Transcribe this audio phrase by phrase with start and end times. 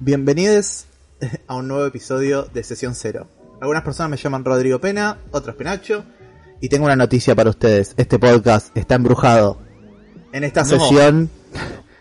[0.00, 0.86] Bienvenidos
[1.46, 3.28] a un nuevo episodio de Sesión Cero.
[3.60, 6.04] Algunas personas me llaman Rodrigo Pena, otros Penacho,
[6.60, 7.92] y tengo una noticia para ustedes.
[7.96, 9.60] Este podcast está embrujado.
[10.32, 10.68] En esta No.
[10.68, 11.30] sesión,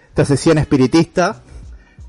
[0.09, 1.41] esta sesión espiritista,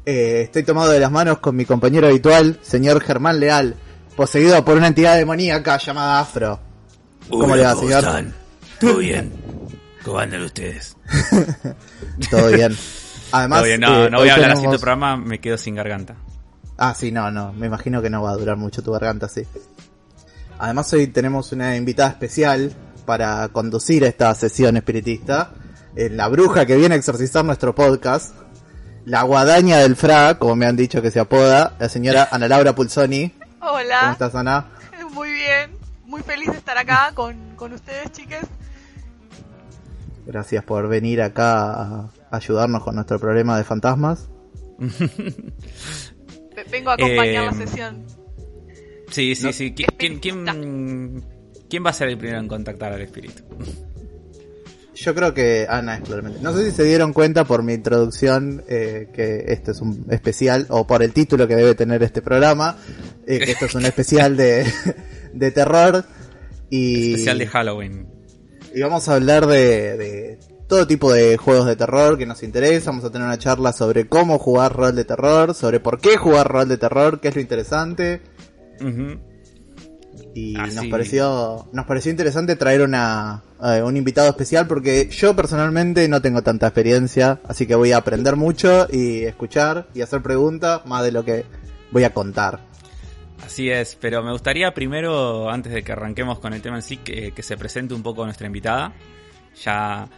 [0.06, 3.74] eh, estoy tomado de las manos con mi compañero habitual, señor Germán Leal,
[4.16, 6.60] poseído por una entidad demoníaca llamada Afro.
[7.28, 7.98] ¿Cómo le va, señor?
[8.04, 8.34] están?
[8.80, 9.32] ¿Todo bien?
[10.04, 10.96] ¿Cómo andan ustedes?
[12.30, 12.76] Todo bien.
[13.32, 13.78] Además, no, eh,
[14.10, 16.16] no voy hoy a hablar así en tenemos- tu programa, me quedo sin garganta.
[16.76, 17.52] Ah, sí, no, no.
[17.52, 19.42] Me imagino que no va a durar mucho tu garganta, sí.
[20.58, 22.72] Además, hoy tenemos una invitada especial
[23.06, 25.52] para conducir esta sesión espiritista.
[25.96, 28.32] eh, la bruja que viene a exorcizar nuestro podcast.
[29.06, 32.74] La guadaña del FRA, como me han dicho que se apoda, la señora Ana Laura
[32.76, 33.34] Pulsoni.
[33.58, 34.66] ¿Cómo Hola, estás, Ana?
[35.12, 35.72] muy bien,
[36.04, 38.44] muy feliz de estar acá con, con ustedes, chiques.
[40.26, 44.28] Gracias por venir acá a ayudarnos con nuestro problema de fantasmas.
[44.78, 48.04] Ve- Vengo a acompañar Eh, la sesión.
[49.10, 49.52] Sí, sí, No.
[49.52, 49.74] sí.
[49.74, 51.24] ¿Qui- ¿Quién, quién,
[51.68, 53.42] quién va a ser el primero en contactar al espíritu?
[54.94, 56.40] Yo creo que Ana es claramente.
[56.42, 60.66] No sé si se dieron cuenta por mi introducción eh, que este es un especial,
[60.68, 62.76] o por el título que debe tener este programa,
[63.26, 64.70] eh, que esto es un especial de,
[65.32, 66.04] de terror.
[66.68, 68.06] Y, Especial de Halloween.
[68.74, 72.90] Y vamos a hablar de, de todo tipo de juegos de terror que nos interesa.
[72.90, 76.46] Vamos a tener una charla sobre cómo jugar rol de terror, sobre por qué jugar
[76.48, 78.22] rol de terror, qué es lo interesante.
[80.34, 85.34] Y Ah, nos pareció nos pareció interesante traer una eh, un invitado especial porque yo
[85.34, 90.22] personalmente no tengo tanta experiencia, así que voy a aprender mucho y escuchar y hacer
[90.22, 91.44] preguntas más de lo que
[91.90, 92.69] voy a contar.
[93.44, 96.98] Así es, pero me gustaría primero, antes de que arranquemos con el tema en sí,
[96.98, 98.92] que, que se presente un poco nuestra invitada.
[99.64, 100.08] Ya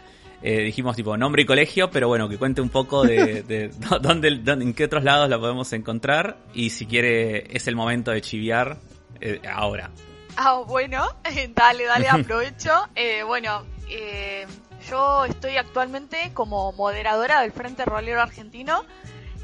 [0.43, 3.99] eh, dijimos tipo nombre y colegio, pero bueno, que cuente un poco de, de dó-
[4.01, 8.11] dónde, dónde- en qué otros lados la podemos encontrar y si quiere es el momento
[8.11, 8.79] de chiviar
[9.21, 9.91] eh, ahora.
[10.37, 11.07] Ah, bueno,
[11.55, 12.71] dale, dale, aprovecho.
[12.95, 14.47] Eh, bueno, eh,
[14.91, 18.85] yo estoy actualmente como moderadora del Frente Rolero Argentino.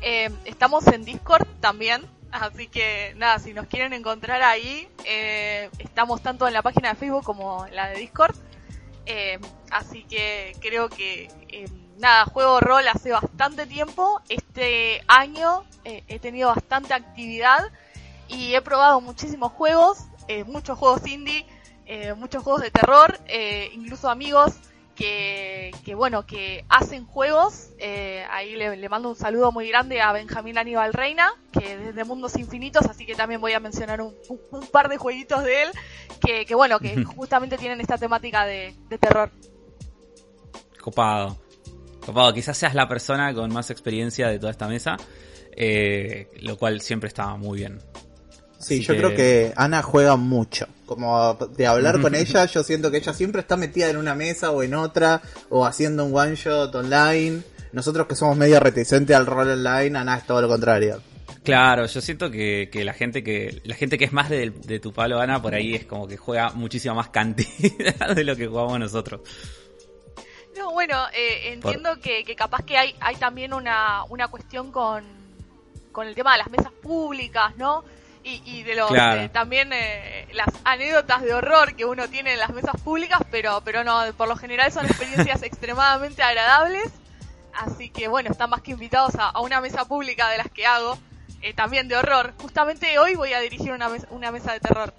[0.02, 2.02] Eh, estamos en Discord también,
[2.32, 6.94] así que nada, si nos quieren encontrar ahí, eh, estamos tanto en la página de
[6.96, 8.36] Facebook como en la de Discord.
[9.06, 9.38] Eh,
[9.70, 11.66] así que creo que eh,
[11.98, 14.20] nada, juego rol hace bastante tiempo.
[14.28, 17.70] Este año eh, he tenido bastante actividad
[18.28, 21.46] y he probado muchísimos juegos, eh, muchos juegos indie,
[22.18, 23.18] muchos juegos de terror,
[23.72, 24.56] incluso amigos
[24.98, 27.68] que, que bueno, que hacen juegos.
[27.78, 31.94] eh, ahí le, le mando un saludo muy grande a Benjamín Aníbal Reina, que es
[31.94, 35.44] de Mundos Infinitos, así que también voy a mencionar un, un- un par de jueguitos
[35.44, 35.68] de él,
[36.20, 39.30] que, que bueno, que justamente tienen esta temática de, de terror.
[40.80, 41.38] Copado.
[42.04, 44.96] Copado, quizás seas la persona con más experiencia de toda esta mesa,
[45.52, 47.78] eh, lo cual siempre está muy bien.
[48.58, 50.66] Sí, Así yo que- creo que Ana juega mucho.
[50.86, 54.50] Como de hablar con ella, yo siento que ella siempre está metida en una mesa
[54.50, 57.42] o en otra, o haciendo un one shot online.
[57.72, 61.00] Nosotros que somos medio reticentes al rol online, Ana es todo lo contrario.
[61.44, 64.80] Claro, yo siento que, que la gente que la gente que es más de, de
[64.80, 68.46] tu palo Ana por ahí es como que juega muchísima más cantidad de lo que
[68.48, 69.20] jugamos nosotros.
[70.58, 75.04] No, bueno, eh, entiendo que, que capaz que hay, hay también una, una cuestión con,
[75.92, 77.84] con el tema de las mesas públicas, ¿no?
[78.24, 79.22] Y, y de los Claro.
[79.22, 83.62] eh, también eh, las anécdotas de horror que uno tiene en las mesas públicas, pero,
[83.64, 86.90] pero no, por lo general son experiencias extremadamente agradables.
[87.54, 90.66] Así que bueno, están más que invitados a, a una mesa pública de las que
[90.66, 90.98] hago,
[91.42, 92.34] eh, también de horror.
[92.40, 94.92] Justamente hoy voy a dirigir una, mes- una mesa de terror.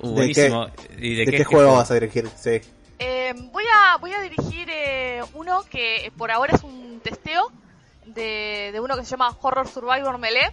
[0.00, 0.66] Uh, ¿De buenísimo.
[0.98, 2.28] ¿Y ¿De, qué, juego vas a dirigir?
[2.36, 2.60] Sí.
[2.98, 7.50] Eh, voy a voy a dirigir eh, uno que por ahora es un testeo
[8.06, 10.52] de, de uno que se llama Horror Survivor Melee.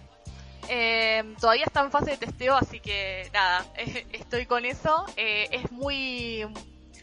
[0.68, 3.66] Eh, todavía está en fase de testeo, así que nada,
[4.12, 5.04] estoy con eso.
[5.16, 6.46] Eh, es muy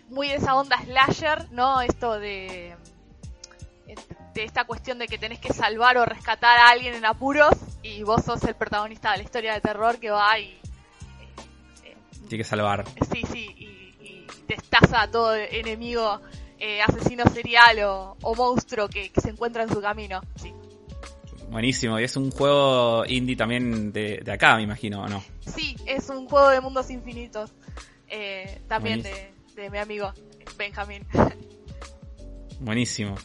[0.10, 1.82] muy de esa onda slasher, ¿no?
[1.82, 2.76] Esto de
[4.38, 8.04] de esta cuestión de que tenés que salvar o rescatar a alguien en apuros y
[8.04, 10.62] vos sos el protagonista de la historia de terror que va y
[11.84, 11.98] eh,
[12.30, 12.86] Tiene que salvar.
[13.12, 13.66] Sí, sí, y,
[14.00, 16.22] y destaza a todo enemigo,
[16.60, 20.22] eh, asesino serial o, o monstruo que, que se encuentra en su camino.
[20.36, 20.54] Sí,
[21.50, 22.00] Buenísimo.
[22.00, 25.24] Y es un juego indie también de, de acá, me imagino, ¿o no?
[25.46, 27.52] sí es un juego de mundos infinitos.
[28.10, 30.12] eh, también de, de mi amigo
[30.58, 31.06] Benjamín.
[32.60, 33.16] Buenísimo.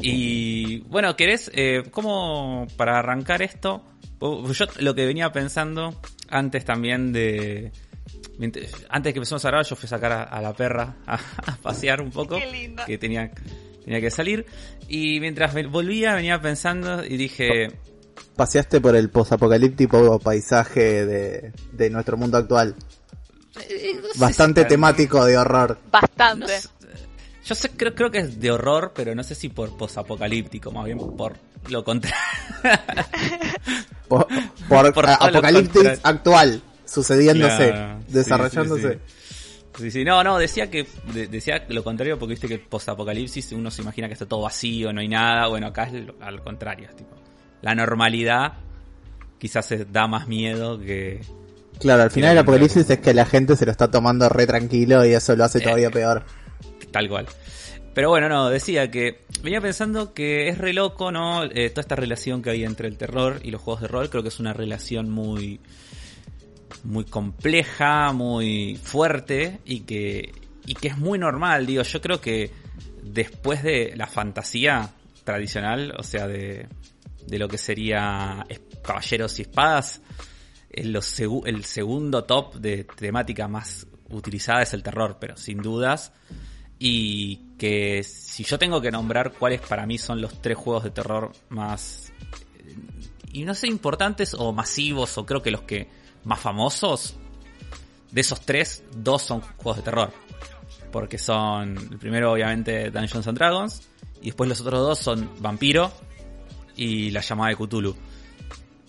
[0.00, 3.82] Y bueno, ¿querés, eh, cómo para arrancar esto?
[4.20, 7.72] Yo lo que venía pensando antes también de...
[8.88, 11.14] Antes que empezamos a grabar, yo fui a sacar a, a la perra a,
[11.46, 12.36] a pasear un poco.
[12.38, 12.84] Qué lindo.
[12.86, 13.30] Que tenía,
[13.90, 14.46] tenía que salir.
[14.88, 17.72] Y mientras volvía, venía pensando y dije...
[18.36, 22.76] paseaste por el posapocalíptico paisaje de, de nuestro mundo actual.
[23.68, 25.78] Eh, no sé Bastante si- temático de horror.
[25.84, 26.60] no Bastante.
[26.60, 26.68] sé-
[27.44, 30.84] yo sé, creo, creo que es de horror, pero no sé si por posapocalíptico, más
[30.84, 31.36] bien por
[31.68, 32.16] lo contrario.
[34.08, 34.26] Por,
[34.68, 36.00] por, Por a- todo lo apocalipsis contrario.
[36.02, 38.92] actual, sucediéndose, Claro, sí, desarrollándose.
[38.92, 39.00] sí, sí.
[39.04, 39.19] Sí,
[39.78, 43.82] sí, no, no, decía que de- decía lo contrario porque viste que posapocalipsis uno se
[43.82, 45.46] imagina que está todo vacío, no hay nada.
[45.48, 47.16] Bueno, acá es lo- al contrario, es tipo
[47.62, 48.54] la normalidad
[49.38, 51.20] quizás se da más miedo que
[51.78, 54.46] Claro, al final Sí, el apocalipsis es que la gente se lo está tomando re
[54.46, 55.90] tranquilo y eso lo hace todavía Eh.
[55.90, 56.24] peor.
[56.90, 57.26] tal cual.
[57.94, 61.44] Pero bueno, no, decía que venía pensando que es re loco, ¿no?
[61.44, 64.22] Eh, toda esta relación que hay entre el terror y los juegos de rol, creo
[64.22, 65.60] que es una relación muy
[66.84, 70.32] muy compleja, muy fuerte y que
[70.66, 72.50] y que es muy normal, digo, yo creo que
[73.02, 74.90] después de la fantasía
[75.24, 76.68] tradicional, o sea, de
[77.26, 78.44] de lo que sería
[78.82, 80.00] caballeros y espadas,
[80.70, 86.12] el, segu- el segundo top de temática más utilizada es el terror, pero sin dudas.
[86.78, 90.90] Y que si yo tengo que nombrar cuáles para mí son los tres juegos de
[90.90, 92.10] terror más...
[92.58, 92.74] eh,
[93.32, 95.88] Y no sé, importantes o masivos, o creo que los que
[96.24, 97.16] más famosos,
[98.10, 100.12] de esos tres, dos son juegos de terror.
[100.92, 103.88] Porque son, el primero obviamente Dungeons and Dragons,
[104.20, 105.90] y después los otros dos son Vampiro
[106.76, 107.94] y La llamada de Cthulhu.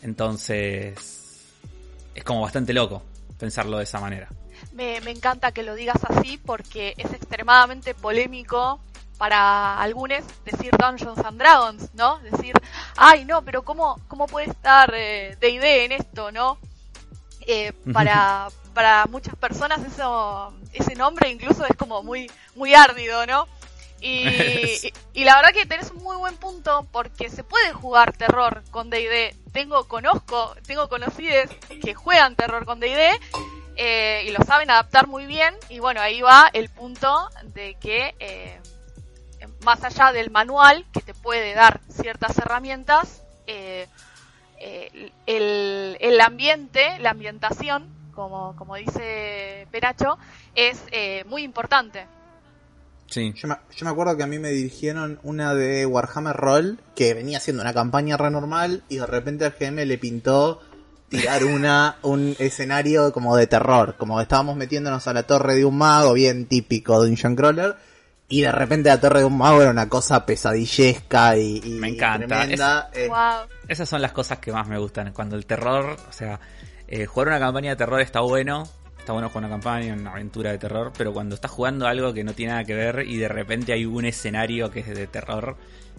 [0.02, 1.46] Entonces,
[2.16, 3.04] es como bastante loco
[3.38, 4.30] pensarlo de esa manera.
[4.74, 8.80] Me, me encanta que lo digas así porque es extremadamente polémico
[9.18, 12.18] para algunos decir Dungeons and Dragons, ¿no?
[12.20, 12.54] Decir,
[12.98, 16.58] ay, no, pero ¿cómo, cómo puede estar eh, D&D en esto, no?
[17.48, 23.48] Eh, para, para muchas personas eso, ese nombre incluso es como muy, muy árdido, ¿no?
[24.00, 28.14] Y, y, y la verdad que tenés un muy buen punto porque se puede jugar
[28.14, 29.36] terror con D&D.
[29.52, 31.50] Tengo, conozco, tengo conocidos
[31.84, 33.12] que juegan terror con D&D
[33.76, 35.56] eh, y lo saben adaptar muy bien.
[35.70, 38.60] Y bueno, ahí va el punto de que eh,
[39.64, 43.88] más allá del manual que te puede dar ciertas herramientas, eh,
[44.64, 50.18] eh, el, el ambiente, la ambientación, como, como dice Peracho,
[50.54, 52.06] es eh, muy importante.
[53.08, 53.34] Sí.
[53.36, 57.14] Yo me, yo me acuerdo que a mí me dirigieron una de Warhammer Roll que
[57.14, 60.62] venía haciendo una campaña re normal y de repente al GM le pintó
[61.10, 65.66] tirar una un escenario como de terror, como que estábamos metiéndonos a la torre de
[65.66, 67.76] un mago, bien típico Dungeon Crawler,
[68.32, 71.90] y de repente la torre de un mago era una cosa pesadillesca y, y Me
[71.90, 72.28] encanta.
[72.40, 72.90] tremenda.
[72.94, 73.48] eh, Wow.
[73.68, 75.12] Esas son las cosas que más me gustan.
[75.14, 76.40] Cuando el terror, o sea,
[76.88, 78.64] eh, jugar una campaña de terror está bueno.
[78.98, 80.92] Está bueno jugar una campaña, una aventura de terror.
[80.98, 83.86] Pero cuando estás jugando algo que no tiene nada que ver y de repente hay
[83.86, 85.58] un escenario que es de terror,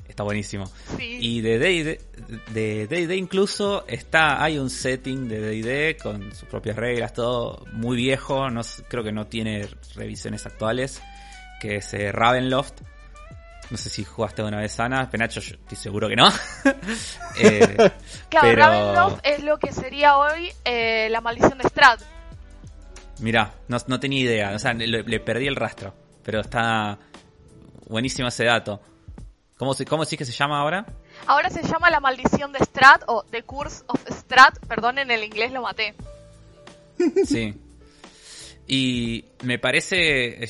[0.08, 0.66] está buenísimo.
[0.98, 1.18] Sí.
[1.20, 7.12] Y de D&D, de incluso está, hay un setting de D&D con sus propias reglas,
[7.12, 11.02] todo muy viejo, no, creo que no tiene revisiones actuales,
[11.62, 12.80] que es eh, Ravenloft.
[13.70, 16.28] No sé si jugaste una vez Ana, Penacho, yo estoy seguro que no.
[17.38, 17.90] Eh,
[18.28, 22.00] Claro, pero- Ravenloft es lo que sería hoy eh, la maldición de Strad.
[23.20, 25.94] Mirá, no, no tenía idea, o sea, le, le perdí el rastro,
[26.24, 26.98] pero está
[27.88, 28.80] buenísimo ese dato.
[29.56, 30.84] ¿Cómo, se, ¿Cómo decís que se llama ahora?
[31.26, 34.54] Ahora se llama la maldición de Strad o The Curse of Strad.
[34.68, 35.94] Perdón, en el inglés lo maté.
[37.24, 37.54] Sí.
[38.66, 40.42] Y me parece.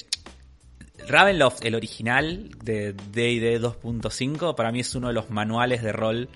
[1.08, 6.28] Ravenloft, el original de DD 2.5, para mí es uno de los manuales de rol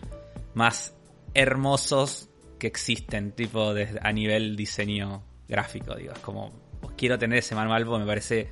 [0.54, 0.94] más
[1.35, 5.94] hermosos que existen, tipo de, a nivel diseño gráfico.
[5.94, 6.52] Digo, es como.
[6.96, 8.49] Quiero tener ese manual porque me parece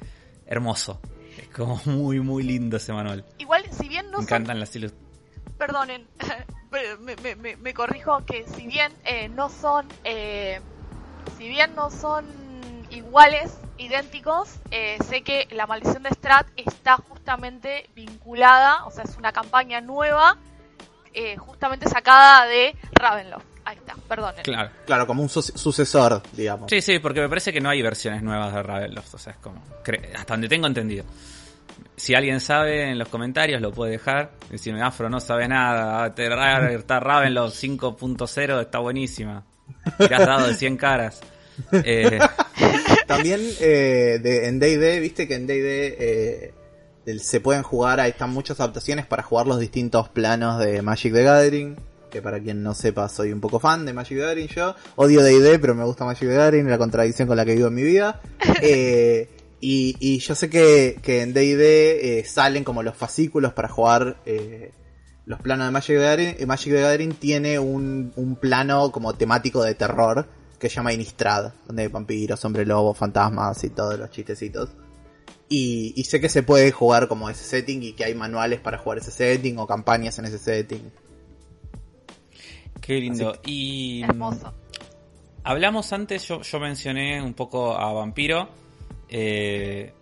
[0.46, 1.00] hermoso.
[1.38, 3.24] Es como muy, muy lindo ese manual.
[3.38, 5.14] Igual, si bien no me son encantan las ilustraciones.
[5.58, 6.06] perdonen,
[7.00, 10.60] me, me- me- me corrijo que si bien eh, no son, eh,
[11.38, 12.26] si bien no son
[12.90, 19.16] iguales, idénticos, eh, sé que la maldición de Strat está justamente vinculada, o sea, es
[19.16, 20.36] una campaña nueva,
[21.12, 23.44] eh, justamente sacada de Ravenloft.
[23.66, 24.42] Ahí está, perdonen.
[24.42, 24.70] Claro.
[24.84, 26.68] claro, como un su- sucesor, digamos.
[26.68, 29.38] Sí, sí, porque me parece que no hay versiones nuevas de Ravenloft, o sea, es
[29.38, 29.62] como,
[30.14, 31.04] hasta donde tengo entendido.
[31.96, 36.28] Si alguien sabe en los comentarios lo puede dejar, decirme, Afro no sabe nada, te-
[36.28, 39.44] ra- está Ravenloft 5.0, está buenísima.
[39.96, 41.22] Tirás dado de 100 caras.
[41.72, 42.18] Eh,
[43.06, 48.30] También eh, de, en D&D, viste que en D&D eh, se pueden jugar, ahí están
[48.30, 51.76] muchas adaptaciones para jugar los distintos planos de Magic the Gathering.
[52.10, 54.74] Que para quien no sepa, soy un poco fan de Magic the Gathering yo.
[54.96, 57.74] Odio D&D, pero me gusta Magic the Gathering, la contradicción con la que vivo en
[57.74, 58.20] mi vida.
[58.66, 59.28] Eh,
[59.60, 64.18] y, y yo sé que, que en D&D eh, salen como los fascículos para jugar
[64.26, 64.72] eh,
[65.26, 69.62] los planos de Magic the Gathering, Magic the Gathering tiene un, un plano como temático
[69.62, 70.26] de terror
[70.64, 74.70] que se llama Innistrad, donde hay vampiros, hombre lobo, fantasmas y todos los chistecitos.
[75.46, 78.78] Y, y sé que se puede jugar como ese setting y que hay manuales para
[78.78, 80.90] jugar ese setting o campañas en ese setting.
[82.80, 83.38] Qué lindo.
[83.44, 84.54] Y mm, Hermoso.
[85.42, 88.48] hablamos antes, yo, yo mencioné un poco a Vampiro.
[89.10, 89.92] Eh,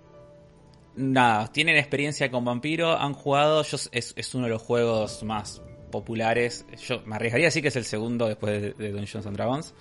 [0.95, 5.61] nada, tienen experiencia con Vampiro, han jugado, yo, es, es uno de los juegos más
[5.91, 6.65] populares.
[6.87, 9.75] Yo me arriesgaría a decir que es el segundo después de, de Dungeons and Dragons.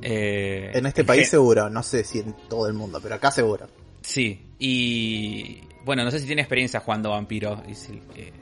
[0.00, 3.66] Eh, En este país seguro, no sé si en todo el mundo, pero acá seguro.
[4.02, 7.62] Sí, y bueno, no sé si tiene experiencia jugando Vampiro.
[7.68, 8.32] Y si, eh,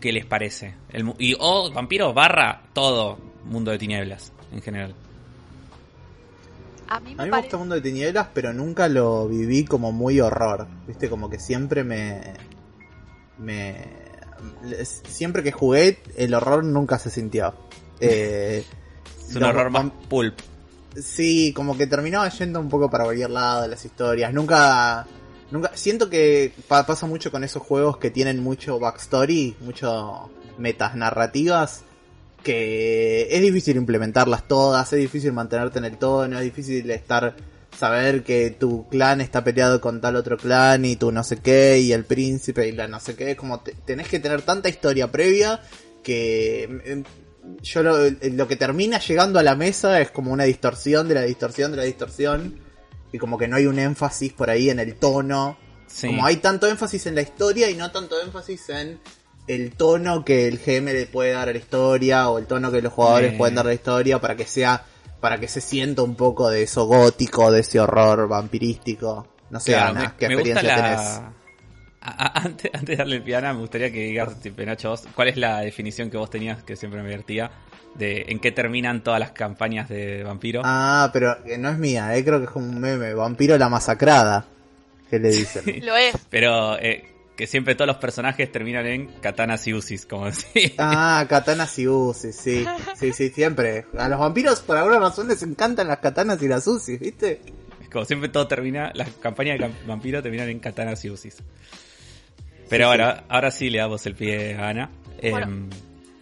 [0.00, 0.74] ¿Qué les parece?
[0.90, 4.94] El, y o Vampiro barra todo Mundo de Tinieblas en general.
[6.88, 7.46] A mí A me mí me parece...
[7.48, 10.66] gusta Mundo de Tinieblas, pero nunca lo viví como muy horror.
[10.86, 12.20] Viste, como que siempre me.
[13.38, 14.08] me
[14.84, 17.54] siempre que jugué, el horror nunca se sintió.
[18.00, 18.64] Eh,
[19.28, 20.38] Es un horror más pulp.
[20.96, 24.32] Sí, como que terminaba yendo un poco para cualquier lado de las historias.
[24.32, 25.06] Nunca.
[25.50, 25.70] Nunca.
[25.74, 31.82] Siento que pa- pasa mucho con esos juegos que tienen mucho backstory, mucho metas narrativas.
[32.42, 37.34] Que es difícil implementarlas todas, es difícil mantenerte en el tono, es difícil estar.
[37.76, 41.78] Saber que tu clan está peleado con tal otro clan y tú no sé qué,
[41.78, 43.36] y el príncipe y la no sé qué.
[43.36, 45.60] Como te- tenés que tener tanta historia previa
[46.02, 47.04] que em,
[47.62, 51.22] yo lo, lo que termina llegando a la mesa es como una distorsión de la
[51.22, 52.60] distorsión de la distorsión
[53.12, 56.06] y como que no hay un énfasis por ahí en el tono Sí.
[56.08, 59.00] como hay tanto énfasis en la historia y no tanto énfasis en
[59.46, 62.82] el tono que el GM le puede dar a la historia o el tono que
[62.82, 63.36] los jugadores Eh.
[63.38, 64.84] pueden dar a la historia para que sea
[65.20, 69.72] para que se sienta un poco de eso gótico de ese horror vampirístico no sé
[69.72, 70.96] Claro, Ana, me, qué me gusta experiencia la...
[70.96, 71.37] tenés
[72.16, 75.60] antes, antes de darle el piano, me gustaría que digas, Nacho, vos, ¿cuál es la
[75.60, 77.50] definición que vos tenías, que siempre me divertía,
[77.94, 80.62] de en qué terminan todas las campañas de Vampiro?
[80.64, 84.46] ah pero que no es mía eh creo que es un meme vampiro la masacrada
[85.10, 86.14] que le dicen Lo es.
[86.30, 90.72] Pero eh, que siempre todos los personajes terminan en katanas y usis, como decía.
[90.78, 92.66] Ah, katanas y usis, sí.
[92.96, 93.86] Sí, sí, siempre.
[93.96, 97.40] A los vampiros por alguna razón les encantan las katanas y las usis, ¿viste?
[97.92, 101.36] Como siempre todo termina, las campañas de Vampiro terminan en katanas y usis.
[102.68, 104.90] Pero Sí, ahora, ahora sí le damos el pie a Ana.
[105.20, 105.68] Eh, Bueno.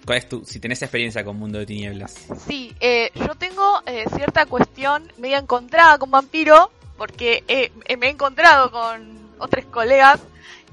[0.05, 2.15] ¿Cuál es tu, si tenés experiencia con Mundo de Tinieblas?
[2.47, 8.07] Sí, eh, yo tengo eh, cierta cuestión media encontrada con Vampiro, porque eh, eh, me
[8.07, 10.21] he encontrado con otros colegas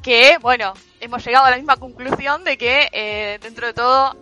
[0.03, 4.15] que, bueno, hemos llegado a la misma conclusión de que eh, dentro de todo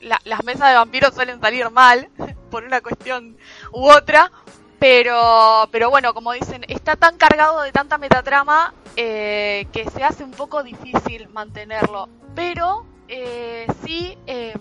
[0.00, 2.08] la- las mesas de vampiros suelen salir mal
[2.50, 3.36] por una cuestión
[3.72, 4.30] u otra,
[4.78, 10.24] pero, pero bueno, como dicen, está tan cargado de tanta metatrama eh, que se hace
[10.24, 12.08] un poco difícil mantenerlo.
[12.34, 14.54] Pero eh, sí eh,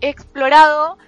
[0.00, 0.98] he explorado,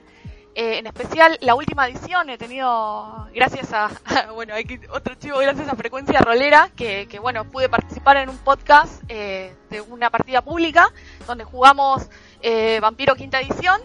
[0.55, 3.91] eh, en especial la última edición, he tenido, gracias a,
[4.35, 8.39] bueno, hay otro chivo, gracias a Frecuencia Rolera, que, que bueno, pude participar en un
[8.39, 10.89] podcast eh, de una partida pública,
[11.27, 12.09] donde jugamos
[12.43, 13.81] eh, Vampiro Quinta Edición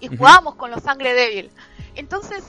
[0.00, 1.50] y jugábamos con los Sangre Débil.
[1.94, 2.44] Entonces,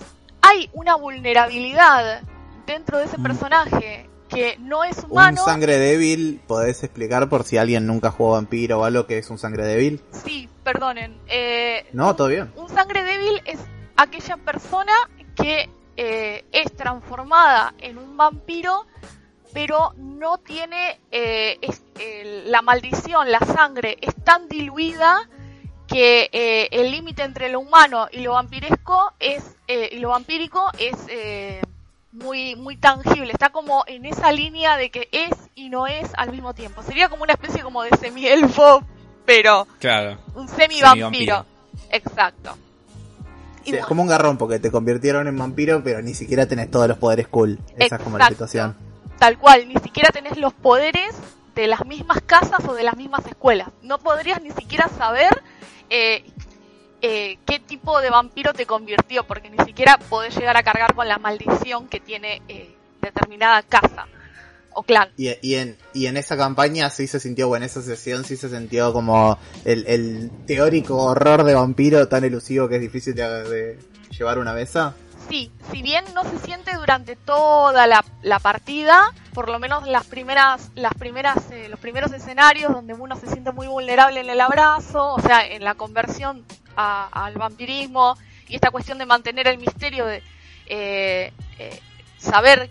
[0.48, 2.22] hay una vulnerabilidad
[2.66, 3.24] dentro de ese Mm.
[3.24, 5.44] personaje que no es Un humano.
[5.46, 9.38] sangre débil, ¿podés explicar por si alguien nunca jugó vampiro o algo que es un
[9.38, 10.02] sangre débil?
[10.12, 11.20] Sí, perdonen.
[11.28, 12.52] Eh, No, todo bien.
[12.56, 13.60] un sangre débil es
[13.98, 14.94] aquella persona
[15.36, 18.86] que eh, es transformada en un vampiro,
[19.54, 25.30] pero no tiene eh, es- el- la maldición, la sangre es tan diluida
[25.88, 30.70] que eh, el límite entre lo humano y lo vampiresco es eh, y lo vampírico
[30.80, 31.62] es eh,
[32.12, 36.32] muy muy tangible está como en esa línea de que es y no es al
[36.32, 38.84] mismo tiempo sería como una especie como de semielfo
[39.26, 40.18] pero Claro.
[40.36, 41.10] un semi-vampiro.
[41.10, 41.46] Semi-vampiro.
[41.92, 42.56] Exacto.
[43.64, 46.46] Y Sí, es bueno, como un garrón porque te convirtieron en vampiro, pero ni siquiera
[46.46, 47.58] tenés todos los poderes cool.
[47.78, 48.76] Esa es como la situación.
[49.18, 51.16] Tal cual, ni siquiera tenés los poderes
[51.56, 53.70] de las mismas casas o de las mismas escuelas.
[53.82, 55.42] No podrías ni siquiera saber
[55.90, 56.24] eh,
[57.02, 61.08] eh, qué tipo de vampiro te convirtió, porque ni siquiera podés llegar a cargar con
[61.08, 64.08] la maldición que tiene eh, determinada casa
[64.74, 65.10] o clan.
[65.18, 68.36] Y, y en, y en esa campaña sí se sintió, o en esa sesión sí
[68.36, 73.80] se sintió como el, teórico horror de vampiro tan elusivo que es difícil de, de
[74.12, 74.96] llevar una mesa.
[75.28, 78.04] Sí, si bien no se siente durante toda la,
[78.40, 83.28] partida, por lo menos las primeras, las primeras, eh, los primeros escenarios donde uno se
[83.28, 88.18] siente muy vulnerable en el abrazo, o sea, en la conversión al vampirismo
[88.48, 90.22] y esta cuestión de mantener el misterio de
[90.68, 91.80] eh, eh,
[92.18, 92.70] saber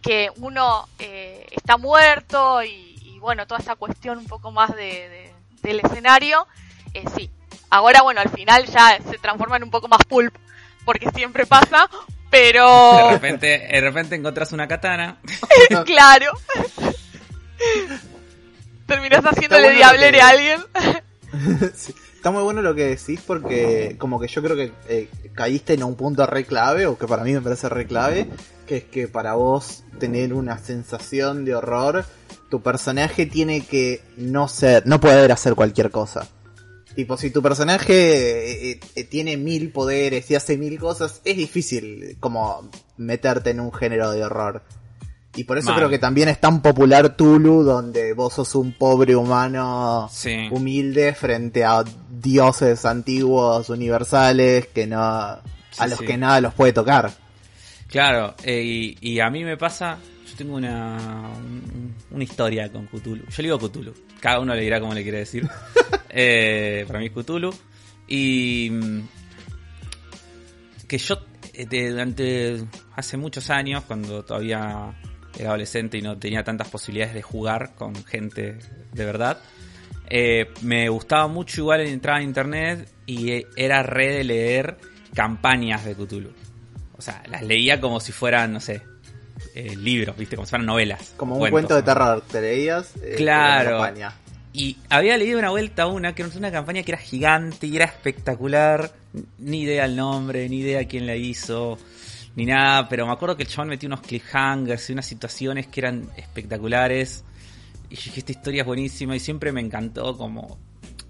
[0.00, 5.32] que uno eh, está muerto y, bueno, toda esta cuestión un poco más de-
[5.62, 6.46] del escenario,
[6.94, 7.30] eh, sí.
[7.70, 10.34] Ahora, bueno, al final ya se transforma en un poco más pulp,
[10.84, 11.88] porque siempre pasa,
[12.30, 12.96] pero...
[12.96, 15.20] De repente, de repente encontrás una katana.
[15.86, 16.32] claro.
[18.86, 20.60] Terminás haciéndole bueno diablere que- a alguien.
[21.74, 25.72] Sí, Está muy bueno lo que decís porque como que yo creo que eh, caíste
[25.74, 28.28] en un punto re clave, o que para mí me parece re clave,
[28.64, 32.04] que es que para vos tener una sensación de horror,
[32.48, 36.28] tu personaje tiene que no ser, no poder hacer cualquier cosa.
[36.94, 42.16] Tipo, si tu personaje eh, eh, tiene mil poderes y hace mil cosas, es difícil
[42.20, 42.68] como
[42.98, 44.62] meterte en un género de horror.
[45.34, 49.16] Y por eso creo que también es tan popular Tulu, donde vos sos un pobre
[49.16, 50.48] humano Sí.
[50.50, 55.40] humilde frente a dioses antiguos, universales, que no, a
[55.88, 56.04] los sí.
[56.04, 57.10] que nada los puede tocar.
[57.88, 59.96] Claro, eh, y, y a mí me pasa,
[60.32, 63.24] yo tengo una, un- una historia con Cthulhu.
[63.28, 65.48] Yo le digo Cthulhu, cada uno le dirá como le quiere decir.
[66.14, 67.54] Eh, para mí es Cthulhu.
[68.06, 69.00] Y mm,
[70.86, 71.16] que yo
[71.54, 74.94] eh, durante hace muchos años, cuando todavía
[75.38, 78.58] era adolescente y no tenía tantas posibilidades de jugar con gente
[78.92, 79.38] de verdad,
[80.10, 84.76] eh, me gustaba mucho igual entrar a internet y era re de leer
[85.14, 86.32] campañas de Cthulhu.
[86.92, 88.82] O sea, las leía como si fueran, no sé,
[89.54, 90.36] eh, libros, ¿viste?
[90.36, 91.14] Como si fueran novelas.
[91.16, 92.92] Como un cuentos, cuento de terror, te leías.
[93.02, 93.80] eh, Claro.
[94.54, 97.86] Y había leído una vuelta una, que era una campaña que era gigante y era
[97.86, 98.92] espectacular.
[99.38, 101.78] Ni idea el nombre, ni idea quién la hizo,
[102.36, 102.86] ni nada.
[102.88, 107.24] Pero me acuerdo que el chabón metió unos cliffhangers y unas situaciones que eran espectaculares.
[107.88, 110.58] Y yo dije, esta historia es buenísima y siempre me encantó como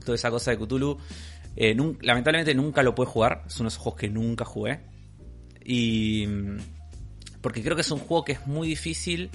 [0.05, 0.99] toda esa cosa de Cthulhu.
[1.57, 3.43] Eh, nun- lamentablemente nunca lo pude jugar.
[3.47, 4.81] Es uno de esos juegos que nunca jugué.
[5.65, 6.27] Y...
[7.43, 9.31] Porque creo que es un juego que es muy difícil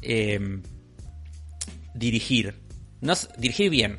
[0.00, 0.60] eh,
[1.94, 2.54] dirigir.
[3.00, 3.98] No, dirigir bien.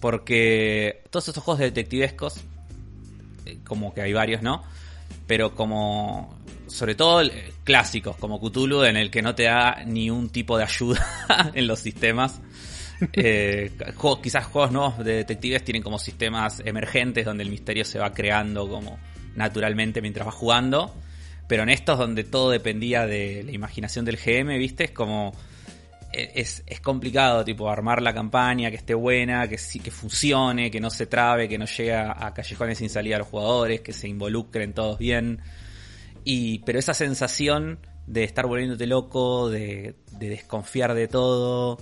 [0.00, 2.40] Porque todos estos juegos detectivescos,
[3.46, 4.62] eh, como que hay varios, ¿no?
[5.26, 10.10] Pero como, sobre todo eh, clásicos, como Cthulhu, en el que no te da ni
[10.10, 11.04] un tipo de ayuda
[11.54, 12.40] en los sistemas.
[13.12, 13.72] Eh,
[14.22, 18.68] quizás juegos nuevos de detectives tienen como sistemas emergentes donde el misterio se va creando
[18.68, 18.98] como
[19.34, 20.94] naturalmente mientras vas jugando.
[21.52, 24.84] Pero en estos donde todo dependía de la imaginación del GM, ¿viste?
[24.84, 25.34] Es como
[26.10, 30.80] e, es, es complicado, tipo, armar la campaña, que esté buena, que que funcione, que
[30.80, 33.92] no se trabe, que no llegue a, a callejones sin salida a los jugadores, que
[33.92, 35.42] se involucren todos bien.
[36.24, 41.76] Y, pero esa sensación de estar volviéndote loco, de, de desconfiar de todo,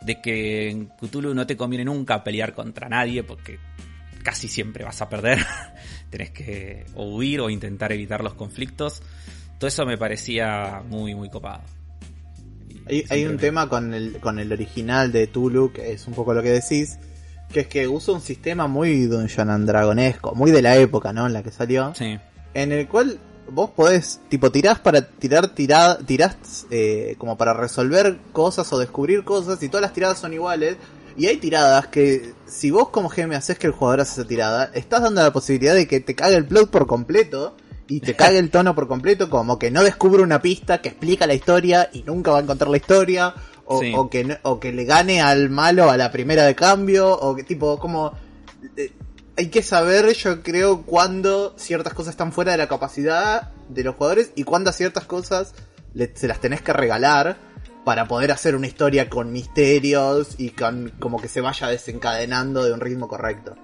[0.00, 3.60] de que en Cthulhu no te conviene nunca pelear contra nadie, porque
[4.26, 5.38] casi siempre vas a perder.
[6.10, 9.00] Tenés que o huir o intentar evitar los conflictos.
[9.58, 11.62] Todo eso me parecía muy, muy copado.
[12.88, 16.14] Hay, hay un me- tema con el, con el original de Tulu, que es un
[16.14, 16.98] poco lo que decís,
[17.52, 21.26] que es que usa un sistema muy Dungeon and Dragonesco, muy de la época, ¿no?
[21.26, 21.94] En la que salió.
[21.94, 22.18] Sí.
[22.54, 28.18] en el cual vos podés, tipo, tirás para tirar, tirá, tirás eh, como para resolver
[28.32, 30.76] cosas o descubrir cosas y todas las tiradas son iguales.
[31.16, 34.70] Y hay tiradas que, si vos como GM haces que el jugador hace esa tirada,
[34.74, 37.56] estás dando la posibilidad de que te cague el plot por completo
[37.88, 41.26] y te cague el tono por completo, como que no descubre una pista que explica
[41.26, 43.92] la historia y nunca va a encontrar la historia, o, Sí.
[43.96, 47.42] o que, o que le gane al malo a la primera de cambio, o que
[47.44, 48.12] tipo, como...
[48.76, 48.92] eh,
[49.38, 53.94] hay que saber, yo creo, cuándo ciertas cosas están fuera de la capacidad de los
[53.96, 55.52] jugadores y cuándo ciertas cosas
[55.94, 57.36] le- se las tenés que regalar
[57.86, 62.72] para poder hacer una historia con misterios y con como que se vaya desencadenando de
[62.72, 63.54] un ritmo correcto.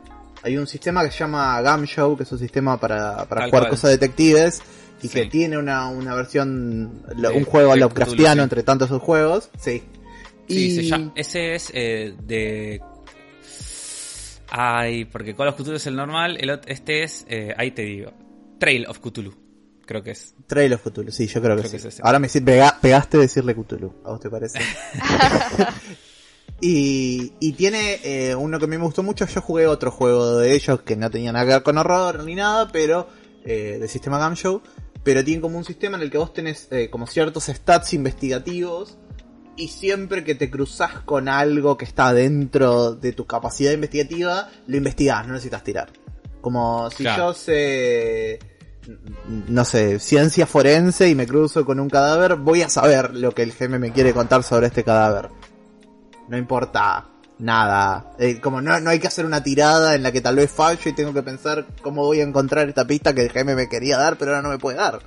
[0.45, 3.63] Hay un sistema que se llama Gam Show, que es un sistema para, para jugar
[3.63, 3.71] cual.
[3.71, 4.63] cosas detectives
[5.03, 5.15] y Sí.
[5.15, 8.41] que tiene una, una versión, De- un juego Lovecraftiano Cthulhu, sí.
[8.45, 9.51] entre tantos sus juegos.
[9.61, 9.83] Sí.
[10.49, 12.81] Sí, Y- se llama- ese es eh, de...
[14.51, 18.13] Ay, porque Call of Cthulhu es el normal, el este es, eh, ahí te digo,
[18.61, 19.35] Trail of Cthulhu,
[19.87, 20.35] creo que es.
[20.47, 21.89] Trail of Cthulhu, sí, yo creo que Creo que sí.
[21.89, 22.03] es ese.
[22.05, 24.59] Ahora me pega- pegaste decirle Cthulhu, ¿a vos te parece?
[26.61, 30.39] y, y tiene eh, uno que a mí me gustó mucho, yo jugué otro juego
[30.39, 33.09] de ellos que no tenía nada que ver con horror ni nada, pero
[33.45, 34.63] eh, de sistema Gam Show,
[35.03, 38.99] pero tiene como un sistema en el que vos tenés eh, como ciertos stats investigativos
[39.57, 44.77] y siempre que te cruzas con algo que está dentro de tu capacidad investigativa, lo
[44.77, 45.93] investigás, no necesitas tirar.
[46.41, 47.29] Como si Claro.
[47.29, 48.39] yo sé,
[49.49, 53.43] no sé, ciencia forense y me cruzo con un cadáver, voy a saber lo que
[53.43, 55.31] el GM me quiere contar sobre este cadáver.
[56.29, 57.07] No importa
[57.39, 58.13] nada.
[58.19, 60.91] Eh, como no, no hay que hacer una tirada en la que tal vez fallo
[60.91, 63.99] y tengo que pensar cómo voy a encontrar esta pista que el GM me quería
[63.99, 65.01] dar, pero ahora no me puede dar.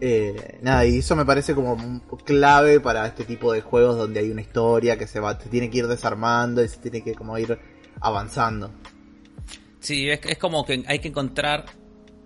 [0.00, 4.30] Eh, nada, y eso me parece como clave para este tipo de juegos donde hay
[4.30, 7.36] una historia que se va, te tiene que ir desarmando y se tiene que como
[7.36, 7.58] ir
[8.00, 8.70] avanzando.
[9.80, 11.66] Sí, es, es como que hay que encontrar.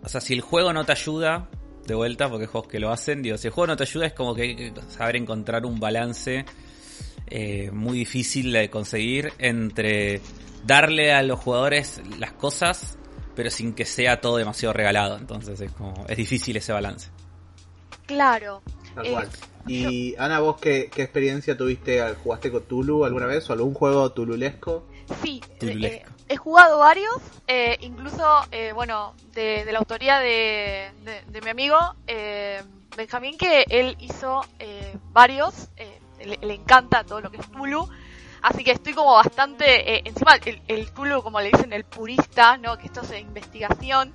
[0.03, 1.49] O sea, si el juego no te ayuda,
[1.87, 4.07] de vuelta, porque hay juegos que lo hacen, digo, si el juego no te ayuda,
[4.07, 6.45] es como que hay que saber encontrar un balance
[7.29, 10.21] eh, muy difícil de conseguir entre
[10.65, 12.99] darle a los jugadores las cosas,
[13.35, 15.17] pero sin que sea todo demasiado regalado.
[15.17, 16.05] Entonces es como.
[16.09, 17.09] Es difícil ese balance.
[18.07, 18.63] Claro.
[18.95, 19.29] Tal Eh, cual.
[19.67, 22.03] Y Ana, vos qué, qué experiencia tuviste?
[22.23, 24.85] ¿Jugaste con Tulu alguna vez o algún juego tululesco?
[25.23, 30.91] Sí, eh, eh, he jugado varios, eh, incluso, eh, bueno, de, de la autoría de,
[31.05, 32.63] de- de mi amigo eh,
[32.97, 37.89] Benjamín, que él hizo eh, varios, eh, le, le encanta todo lo que es Tulu,
[38.43, 42.57] así que estoy como bastante, eh, encima el, el Tulu, como le dicen, el purista,
[42.59, 42.77] ¿no?
[42.79, 44.13] Que esto es de investigación.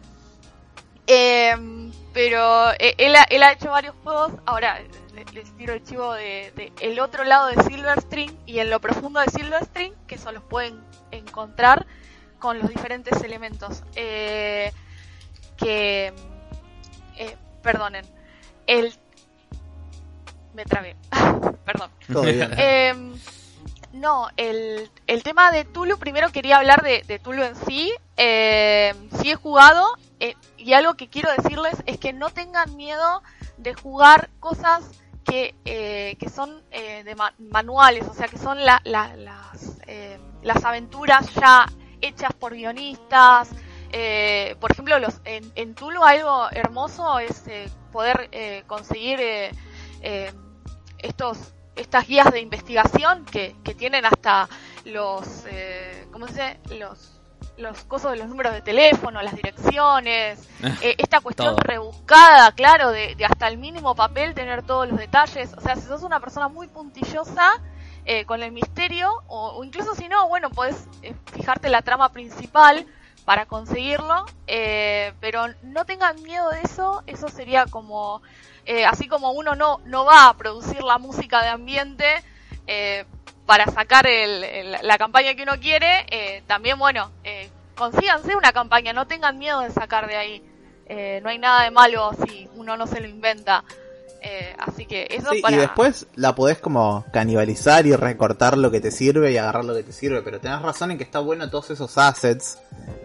[2.13, 4.31] Pero él, ha, él ha hecho varios juegos.
[4.45, 4.79] Ahora
[5.33, 9.19] les tiro el chivo de, de el otro lado de Silverstream y en lo profundo
[9.19, 11.85] de Silverstream, que eso los pueden encontrar
[12.39, 13.83] con los diferentes elementos.
[13.95, 14.71] Eh,
[15.57, 16.13] que.
[17.17, 18.05] eh, perdonen.
[18.67, 18.93] El.
[20.53, 20.95] Me trabé.
[21.65, 21.91] Perdón.
[22.57, 22.93] Eh,
[23.93, 27.93] no, el, el tema de Tulu, primero quería hablar de, de Tulu en sí.
[28.15, 29.85] Eh, sí he jugado
[30.19, 33.21] eh, y algo que quiero decirles es que no tengan miedo
[33.57, 34.83] de jugar cosas
[35.27, 39.77] que, eh, que son eh, de ma- manuales, o sea, que son la- la- las,
[39.87, 41.65] eh, las aventuras ya
[42.01, 43.49] hechas por guionistas.
[43.91, 49.19] Eh, por ejemplo, los, en, en Tulu algo hermoso es eh, poder eh, conseguir
[50.99, 51.37] estos
[51.75, 54.49] estas guías de investigación que, que tienen hasta
[54.85, 55.45] los
[56.11, 56.79] ¿cómo se dice?
[56.79, 57.16] los
[57.57, 60.47] los cosos de los números de teléfono, las direcciones,
[60.81, 61.63] eh, esta cuestión Todo.
[61.63, 65.53] rebuscada, claro, de, de hasta el mínimo papel tener todos los detalles.
[65.57, 67.51] O sea, si sos una persona muy puntillosa
[68.05, 72.09] eh, con el misterio, o, o incluso si no, bueno, podés eh, fijarte la trama
[72.09, 72.85] principal
[73.25, 78.21] para conseguirlo, eh, pero no tengan miedo de eso, eso sería como,
[78.65, 82.05] eh, así como uno no, no va a producir la música de ambiente
[82.67, 83.05] eh,
[83.45, 87.36] para sacar el- el- la campaña que uno quiere, eh, también, bueno, eh,
[87.77, 90.43] consíganse una campaña, no tengan miedo de sacar de ahí.
[90.89, 93.63] Eh, no hay nada de malo si uno no se lo inventa.
[94.19, 95.55] Eh, así que eso Sí, para...
[95.55, 99.75] Y después la podés como canibalizar y recortar lo que te sirve y agarrar lo
[99.75, 102.57] que te sirve, pero tenés razón en que está bueno todos esos assets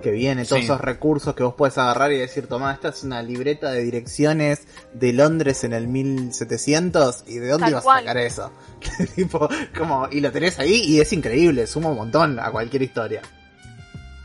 [0.02, 0.64] que vienen, todos Sí.
[0.64, 4.62] esos recursos que vos puedes agarrar y decir, toma, esta es una libreta de direcciones
[4.94, 8.50] de Londres en el 1700 y de dónde ibas a sacar eso.
[9.14, 13.20] tipo, como, y lo tenés ahí y es increíble, suma un montón a cualquier historia.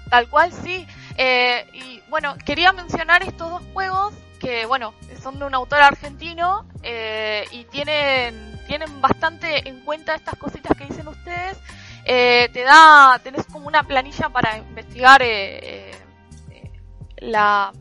[0.10, 0.88] Tal cual, sí.
[1.17, 6.67] Eh, y bueno, quería mencionar estos dos juegos que, bueno, son de un autor argentino
[6.84, 11.58] eh, y tienen, tienen bastante en cuenta estas cositas que dicen ustedes.
[12.06, 15.91] Eh, te da, tenés como una planilla para investigar eh,
[16.52, 16.72] eh,
[17.17, 17.74] la...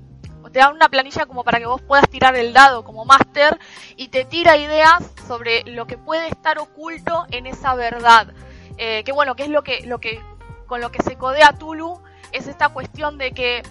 [0.53, 3.59] Te da una planilla como para que vos puedas tirar el dado como máster
[3.97, 8.33] y te tira ideas sobre lo que puede estar oculto en esa verdad.
[8.79, 10.23] Eh, que bueno, que es lo que, lo que,
[10.67, 12.01] con lo que se codea Tulu,
[12.33, 13.63] es esta cuestión de que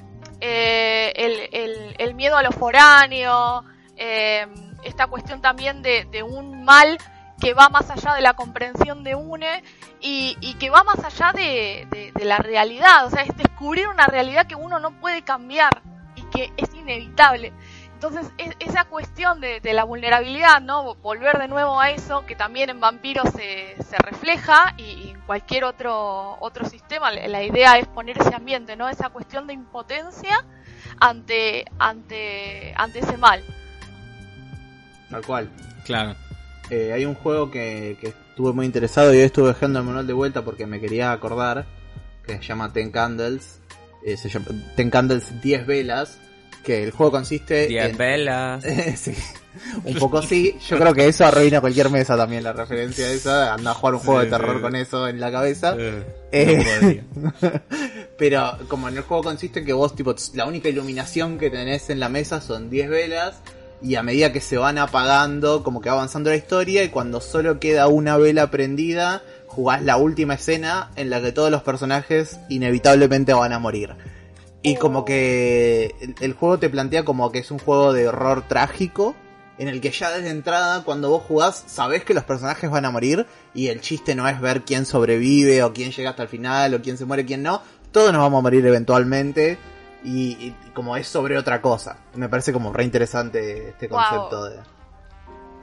[0.42, 3.64] eh, el, el- miedo a lo foráneo,
[3.98, 4.48] eh,
[4.84, 6.98] esta cuestión también de, de un mal
[7.40, 9.64] que va más allá de la comprensión de UNE
[10.02, 14.08] y, y que va más allá de, de- la realidad, o sea, es descubrir una
[14.08, 15.82] realidad que uno no puede cambiar
[16.16, 17.54] y que es inevitable.
[17.94, 20.96] Entonces, es- esa cuestión de, la vulnerabilidad, ¿no?
[20.96, 26.38] Volver de nuevo a eso, que también en vampiros se, se refleja y, cualquier otro,
[26.40, 28.90] otro sistema, la, la idea es poner ese ambiente, ¿no?
[28.90, 30.46] Esa cuestión de impotencia
[31.00, 33.44] ante, ante, ante ese mal.
[35.10, 35.50] Tal cual.
[35.86, 36.16] Claro.
[36.70, 40.08] Eh, hay un juego que, que estuve muy interesado y hoy estuve dejando el manual
[40.08, 41.66] de vuelta porque me quería acordar,
[42.26, 43.60] que se llama Ten Candles,
[44.04, 46.20] eh, se llama Ten Candles 10 velas,
[46.64, 47.98] que el juego consiste Diez en...
[47.98, 48.64] velas.
[48.96, 49.16] sí,
[49.84, 53.72] un poco sí, yo creo que eso arruina cualquier mesa también la referencia esa, anda
[53.72, 55.76] a jugar un juego Sí, de terror con eso en la cabeza.
[56.32, 57.34] Eh, no.
[58.18, 61.90] Pero como en el juego consiste en que vos, tipo, la única iluminación que tenés
[61.90, 63.42] en la mesa son 10 velas.
[63.82, 66.84] Y a medida que se van apagando, como que va avanzando la historia.
[66.84, 71.52] Y cuando solo queda una vela prendida, jugás la última escena en la que todos
[71.52, 73.96] los personajes inevitablemente van a morir.
[74.62, 78.48] Y como que el, el juego te plantea como que es un juego de horror
[78.48, 79.16] trágico.
[79.58, 82.92] En el que ya desde entrada, cuando vos jugás, sabés que los personajes van a
[82.92, 83.26] morir.
[83.54, 86.82] Y el chiste no es ver quién sobrevive o quién llega hasta el final o
[86.82, 87.62] quién se muere, quién no.
[87.92, 89.58] Todos nos vamos a morir eventualmente.
[90.04, 91.98] y, y como es sobre otra cosa.
[92.16, 93.98] Me parece como re interesante este Wow.
[94.00, 94.60] concepto de...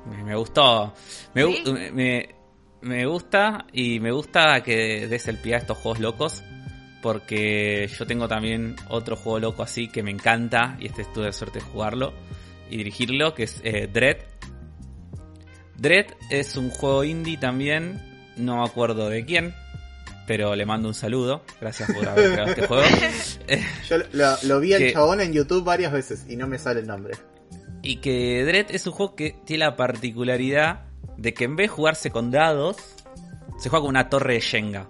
[0.07, 0.95] Me, me gustó.
[1.35, 1.45] Me,
[1.93, 2.35] me,
[2.81, 6.43] me gusta y me gusta que des el pie a estos juegos locos.
[7.03, 10.77] Porque yo tengo también otro juego loco así que me encanta.
[10.81, 12.13] Y este tuve la suerte de jugarlo
[12.73, 13.35] y dirigirlo.
[13.35, 14.17] Que es eh, Dread.
[15.77, 18.01] Dread es un juego indie también.
[18.37, 19.55] No me acuerdo de quién.
[20.27, 21.43] Pero le mando un saludo.
[21.61, 22.83] Gracias por haber creado este juego.
[23.89, 26.81] Yo lo, lo vi al Que- chabón en YouTube varias veces y no me sale
[26.81, 27.15] el nombre.
[27.83, 30.85] Y que Dread es un juego que tiene la particularidad
[31.17, 32.77] de que en vez de jugarse con dados,
[33.59, 34.87] se juega con una torre de Shenga.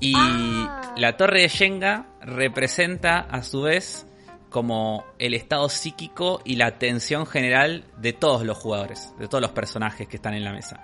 [0.00, 0.94] Y Ah.
[0.98, 4.06] la torre de Shenga representa a su vez
[4.54, 9.50] como el estado psíquico y la tensión general de todos los jugadores, de todos los
[9.50, 10.78] personajes que están en la mesa.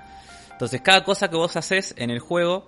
[0.51, 2.67] Entonces cada cosa que vos haces en el juego,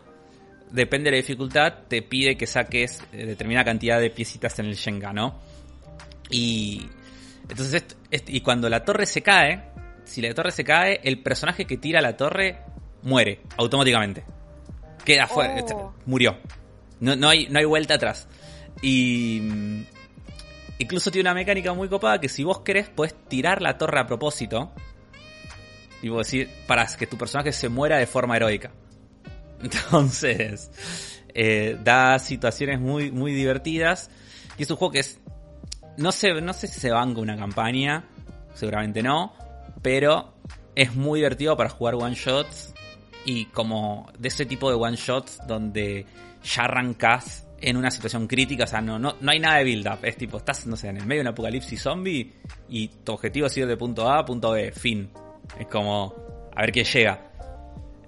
[0.71, 4.77] depende de la dificultad, te pide que saques eh, determinada cantidad de piecitas en el
[4.77, 5.41] Shenga, ¿no?
[6.31, 6.87] Y
[7.49, 7.85] entonces
[8.29, 9.73] y cuando la torre se cae,
[10.05, 12.61] si la torre se cae, el personaje que tira la torre
[13.03, 14.23] muere automáticamente.
[15.05, 15.59] Queda fuera, Oh.
[15.59, 15.75] este,
[16.07, 16.39] murió.
[17.01, 18.29] No, no hay no hay vuelta atrás.
[18.83, 19.83] Y
[20.83, 24.07] incluso tiene una mecánica muy copada que si vos querés puedes tirar la torre a
[24.07, 24.73] propósito.
[26.03, 28.73] Y vos decir, para que tu personaje se muera de forma heroica.
[29.63, 30.71] Entonces,
[31.35, 34.11] eh, da situaciones muy, muy divertidas.
[34.59, 35.21] Y es un juego que es.
[35.97, 38.05] No sé, no sé si se banca una campaña.
[38.55, 39.33] Seguramente no.
[39.81, 40.35] Pero
[40.75, 42.75] es muy divertido para jugar one shots.
[43.25, 46.07] Y como de ese tipo de one shots donde
[46.43, 48.65] ya arrancas en una situación crítica.
[48.65, 49.99] O sea, no, no, no hay nada de build up.
[50.03, 52.33] Es tipo, estás, no sé, en el medio de un apocalipsis zombie.
[52.69, 54.73] Y tu objetivo es ir de punto A a punto B.
[54.73, 55.11] Fin.
[55.59, 56.15] Es como.
[56.55, 57.31] A ver quién llega.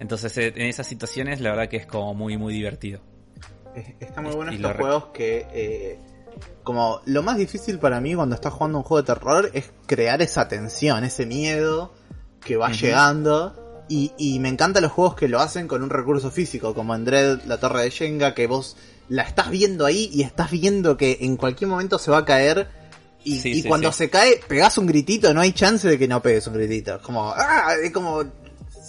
[0.01, 3.01] Entonces, eh, en esas situaciones, la verdad que es como muy, muy divertido.
[3.75, 5.47] Es- Está muy bueno estos juegos que...
[5.53, 5.99] eh,
[6.65, 10.21] como lo más difícil para mí cuando estás jugando un juego de terror es crear
[10.21, 11.93] esa tensión, ese miedo
[12.45, 13.85] que va llegando.
[13.89, 17.05] Y, y me encantan los juegos que lo hacen con un recurso físico, como en
[17.05, 18.77] Dread, la torre de Shenga, que vos
[19.09, 22.69] la estás viendo ahí y estás viendo que en cualquier momento se va a caer.
[23.23, 23.99] Y, Sí, y sí, cuando sí.
[23.99, 26.97] se cae, pegás un gritito, no hay chance de que no pegues un gritito.
[26.97, 27.75] Es como, ¡ah!
[27.83, 28.23] Es como,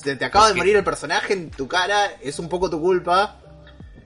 [0.03, 3.39] se te acaba de morir el personaje en tu cara, es un poco tu culpa.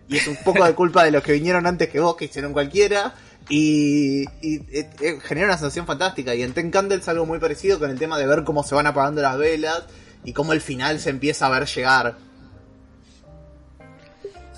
[0.07, 2.51] Y es un poco de culpa de los que vinieron antes que vos, que hicieron
[2.51, 3.13] cualquiera.
[3.47, 6.33] Y, y, eh, eh, genera una sensación fantástica.
[6.33, 8.87] Y en Ten Candles algo muy parecido con el tema de ver cómo se van
[8.87, 9.83] apagando las velas
[10.23, 12.17] y cómo el final se empieza a ver llegar.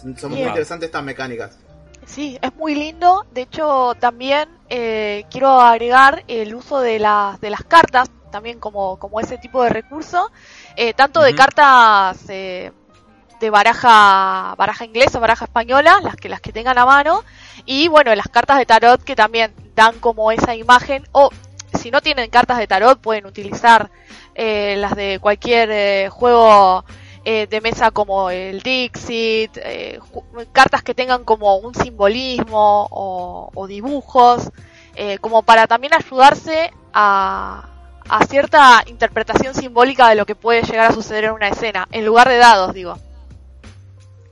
[0.01, 0.49] Son, muy Bien.
[0.49, 1.57] interesantes estas mecánicas.
[2.05, 3.25] Sí, es muy lindo.
[3.31, 8.97] De hecho, también eh, quiero agregar el uso de las, de las cartas, también como,
[8.97, 10.31] como ese tipo de recurso,
[10.75, 12.71] eh, tanto de cartas eh,
[13.39, 17.23] de baraja, baraja inglesa, baraja española, las que, las que tengan a mano,
[17.65, 21.29] y bueno, las cartas de tarot que también dan como esa imagen, o
[21.79, 23.89] si no tienen cartas de tarot, pueden utilizar
[24.35, 26.85] eh, las de cualquier eh, juego
[27.23, 29.99] eh, de mesa como el Dixit, eh,
[30.51, 34.49] cartas que tengan como un simbolismo o, o dibujos,
[34.95, 37.69] eh, como para también ayudarse a,
[38.09, 42.05] a cierta interpretación simbólica de lo que puede llegar a suceder en una escena, en
[42.05, 42.97] lugar de dados, digo.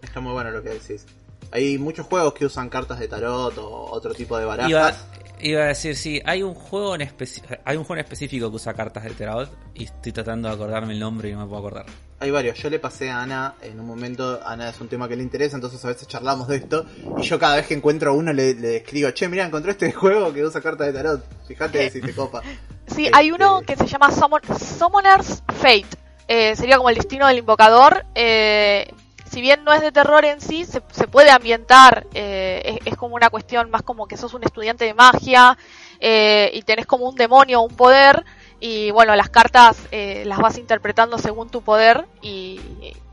[0.01, 1.05] Está muy bueno lo que decís.
[1.51, 4.69] Hay muchos juegos que usan cartas de tarot o otro tipo de barajas.
[4.69, 4.93] Iba,
[5.41, 8.73] iba a decir, sí, hay un juego en hay un juego en específico que usa
[8.73, 11.85] cartas de tarot y estoy tratando de acordarme el nombre y no me puedo acordar.
[12.21, 12.57] Hay varios.
[12.57, 14.41] Yo le pasé a Ana en un momento.
[14.45, 16.85] Ana es un tema que le interesa, entonces a veces charlamos de esto.
[17.17, 20.33] Y yo cada vez que encuentro uno le, le escribo: Che, mira, encontré este juego
[20.33, 21.23] que usa cartas de tarot.
[21.47, 22.41] Fíjate si te copa.
[22.89, 25.85] Sí, Este- hay uno que se llama Summon- Summoner's Fate.
[26.27, 28.03] Eh, sería como el destino del invocador.
[28.15, 28.91] Eh,
[29.29, 32.05] si bien no es de terror en sí, se, se puede ambientar.
[32.13, 35.57] eh, es, es como una cuestión más como que sos un estudiante de magia
[35.99, 38.25] eh, y tenés como un demonio, un poder.
[38.59, 42.59] Y bueno, las cartas eh, las vas interpretando según tu poder y,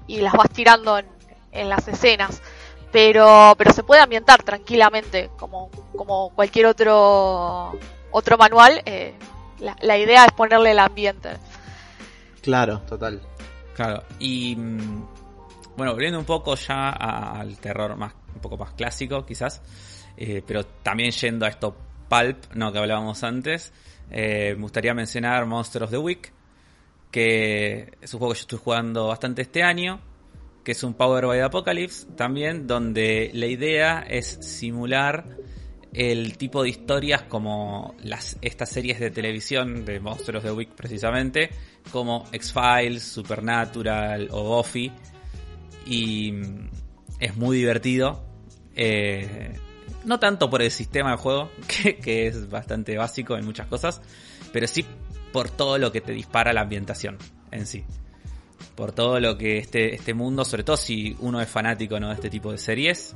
[0.07, 1.07] y las vas tirando en,
[1.53, 2.43] en las escenas.
[2.93, 7.79] Pero, pero se puede ambientar tranquilamente, como, como cualquier otro,
[8.11, 8.81] otro manual.
[8.87, 9.15] eh,
[9.59, 11.31] la, la idea es ponerle el ambiente.
[12.43, 13.21] Claro, total.
[13.75, 15.05] Claro, y mm,
[15.77, 19.63] bueno, volviendo un poco ya al terror más un poco más clásico, quizás,
[20.17, 21.77] eh, pero también yendo a esto
[22.09, 23.73] pulp, no que hablábamos antes,
[24.11, 26.33] eh, me gustaría mencionar Monster of the Week,
[27.11, 30.01] que es un juego que yo estoy jugando bastante este año,
[30.63, 35.25] que es un Power by the Apocalypse también, donde la idea es simular
[35.93, 40.69] el tipo de historias como las estas series de televisión de Monster of the Week
[40.77, 41.51] precisamente,
[41.91, 44.93] como X-Files, Supernatural o Buffy.
[45.87, 46.35] Y
[47.21, 48.25] es muy divertido.
[48.75, 49.55] Eh,
[50.05, 51.51] no tanto por el sistema de juego,
[51.83, 54.01] que, que es bastante básico en muchas cosas,
[54.53, 54.85] pero sí
[55.33, 57.19] por todo lo que te dispara la ambientación
[57.51, 57.85] en sí.
[58.75, 62.09] Por todo lo que este, este mundo, sobre todo si uno es fanático ¿no?
[62.09, 63.15] de este tipo de series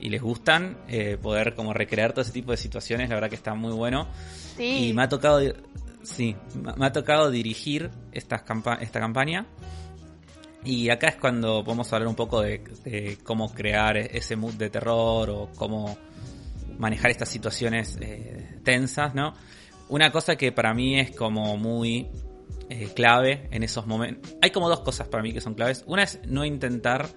[0.00, 3.36] y les gustan, eh, poder como recrear todo ese tipo de situaciones, la verdad que
[3.36, 4.08] está muy bueno.
[4.56, 4.88] Sí.
[4.88, 5.40] Y me ha tocado,
[6.02, 6.36] sí,
[6.76, 8.44] me ha tocado dirigir esta,
[8.80, 9.46] esta campaña.
[10.64, 14.68] Y acá es cuando podemos hablar un poco de, de, cómo crear ese mood de
[14.68, 15.96] terror o cómo
[16.78, 19.34] manejar estas situaciones eh, tensas, ¿no?
[19.88, 22.08] Una cosa que para mí es como muy
[22.68, 24.36] eh, clave en esos momentos.
[24.40, 25.82] Hay como dos cosas para mí que son claves.
[25.86, 27.08] Una es no intentar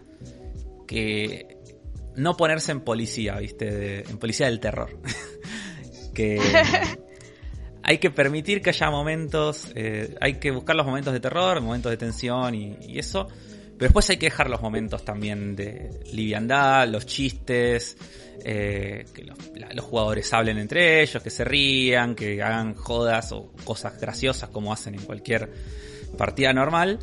[0.87, 1.57] que.
[2.15, 4.07] No ponerse en policía, ¿viste?
[4.09, 4.99] En policía del terror.
[6.13, 6.39] que.
[7.83, 9.71] hay que permitir que haya momentos.
[9.75, 13.27] eh, hay que buscar los momentos de terror, momentos de tensión y, eso.
[13.27, 17.97] Pero después hay que dejar los momentos también de liviandad, los chistes,
[18.45, 23.99] eh, que los, jugadores hablen entre ellos, que se rían, que hagan jodas o cosas
[23.99, 25.51] graciosas como hacen en cualquier
[26.17, 26.99] partida normal.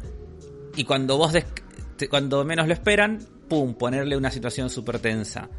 [0.76, 1.34] Y cuando vos
[2.08, 5.50] cuando menos lo esperan, pum, ponerle una situación súper tensa.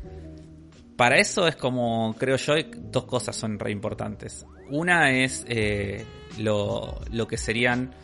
[1.02, 4.46] Para eso es como, creo yo, dos cosas son re importantes.
[4.70, 6.06] Una es eh,
[6.38, 7.96] lo, que serían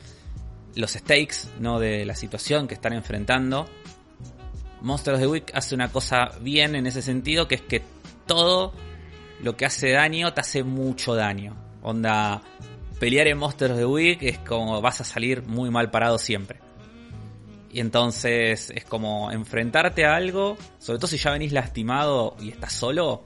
[0.73, 1.79] los stakes ¿no?
[1.79, 3.67] de la situación que están enfrentando.
[4.81, 7.83] Monsters of the Week hace una cosa bien en ese sentido, que es que
[8.25, 8.73] todo
[9.43, 11.55] lo que hace daño te hace mucho daño.
[11.83, 12.41] Onda,
[12.99, 16.66] pelear en Monsters of the Week es como vas a salir muy mal parado siempre.
[17.69, 22.73] Y entonces es como enfrentarte a algo, sobre todo si ya venís lastimado y estás
[22.73, 23.23] solo,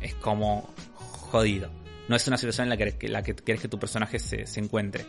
[0.00, 1.70] es como jodido.
[2.08, 4.60] No es una situación en la que, la que querés que tu personaje se, se
[4.60, 5.04] encuentre.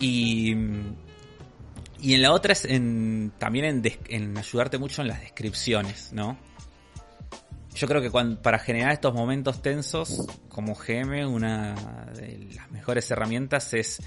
[0.00, 0.54] Y,
[2.00, 6.38] y en la otra es en, también en, ayudarte mucho en las descripciones, ¿no?
[7.74, 8.10] Yo creo que
[8.42, 11.74] para generar estos momentos tensos, como GM, una
[12.16, 14.02] de las mejores herramientas es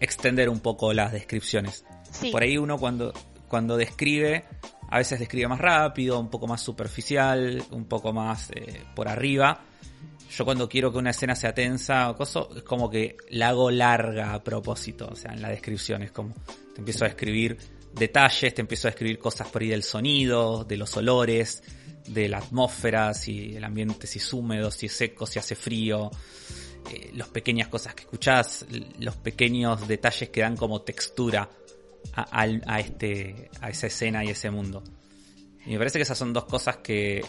[0.00, 1.84] extender un poco las descripciones.
[2.32, 3.12] Por ahí uno cuando,
[3.48, 4.44] cuando describe,
[4.88, 9.64] a veces describe más rápido, un poco más superficial, un poco más eh, por arriba.
[10.30, 13.70] Yo cuando quiero que una escena sea tensa o cosa, es como que la hago
[13.70, 16.34] larga a propósito, o sea, en la descripción es como,
[16.74, 17.56] te empiezo a describir
[17.94, 21.62] detalles, te empiezo a describir cosas por ahí del sonido, de los olores,
[22.08, 26.10] de la atmósfera, si el ambiente si es húmedo, si es seco, si hace frío,
[26.92, 28.66] eh, las pequeñas cosas que escuchás,
[28.98, 31.48] los pequeños detalles que dan como textura
[32.14, 34.82] a, este, a esa escena y ese mundo.
[35.66, 37.24] Y me parece que esas son dos cosas que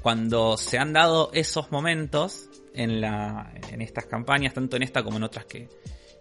[0.00, 5.16] cuando se han dado esos momentos en, la, en estas campañas, tanto en esta como
[5.18, 5.68] en otras que,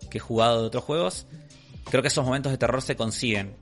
[0.10, 1.28] que he jugado de otros juegos,
[1.90, 3.56] creo que esos momentos de terror se consiguen.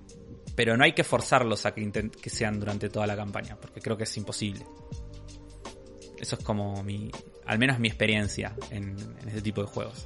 [0.56, 4.04] Pero no hay que forzarlos a que sean durante toda la campaña, porque creo que
[4.04, 4.66] es imposible.
[6.20, 7.10] Eso es como mi,
[7.46, 10.06] al menos mi experiencia en, en este tipo de juegos.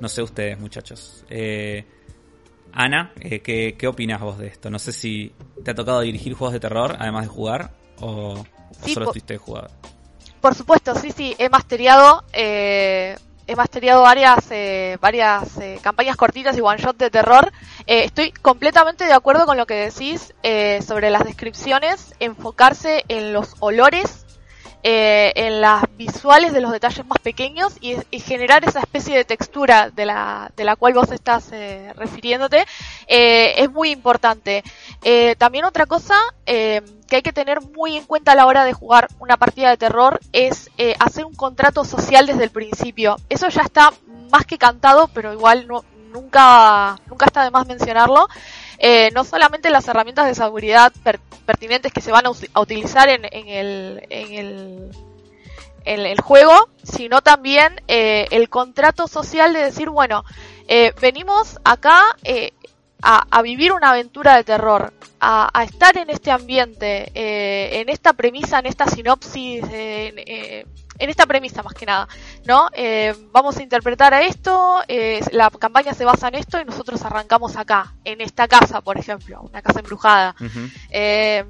[0.00, 1.24] No sé ustedes, muchachos.
[1.30, 1.86] Eh,
[2.76, 4.68] Ana, eh, ¿qué, ¿qué opinas vos de esto?
[4.68, 5.32] No sé si
[5.64, 8.44] te ha tocado dirigir juegos de terror, además de jugar, o, o
[8.84, 9.70] Sí, solo estuviste de jugador.
[10.42, 16.54] Por supuesto, sí, sí, he masteriado, eh, he masteriado varias, eh, varias eh, campañas cortitas
[16.58, 17.50] y one shot de terror.
[17.86, 23.32] Eh, estoy completamente de acuerdo con lo que decís eh, sobre las descripciones, enfocarse en
[23.32, 24.25] los olores,
[24.88, 29.90] eh, en las visuales de los detalles más pequeños y, generar esa especie de textura
[29.90, 32.64] de la, de la cual vos estás eh, refiriéndote
[33.08, 34.62] eh, es muy importante.
[35.38, 39.08] También otra cosa que hay que tener muy en cuenta a la hora de jugar
[39.18, 40.70] una partida de terror es
[41.00, 43.16] hacer un contrato social desde el principio.
[43.28, 43.92] Eso ya está
[44.30, 48.28] más que cantado, pero igual no, nunca, nunca está de más mencionarlo.
[48.78, 53.24] Eh, no solamente las herramientas de seguridad per- pertinentes que se van a, utilizar en,
[53.30, 54.90] en el, en el
[55.86, 60.24] en el juego, sino también eh, el contrato social de decir, bueno,
[60.66, 62.52] eh, venimos acá eh,
[63.00, 68.58] a, a vivir una aventura de terror, a, estar en este ambiente, en esta premisa,
[68.58, 69.62] en esta sinopsis,
[70.98, 72.08] en esta premisa más que nada,
[72.44, 72.68] ¿no?
[72.72, 77.02] Eh, vamos a interpretar a esto, eh, la campaña se basa en esto y nosotros
[77.02, 80.34] arrancamos acá, en esta casa, por ejemplo, una casa embrujada.
[80.90, 81.44] Eh,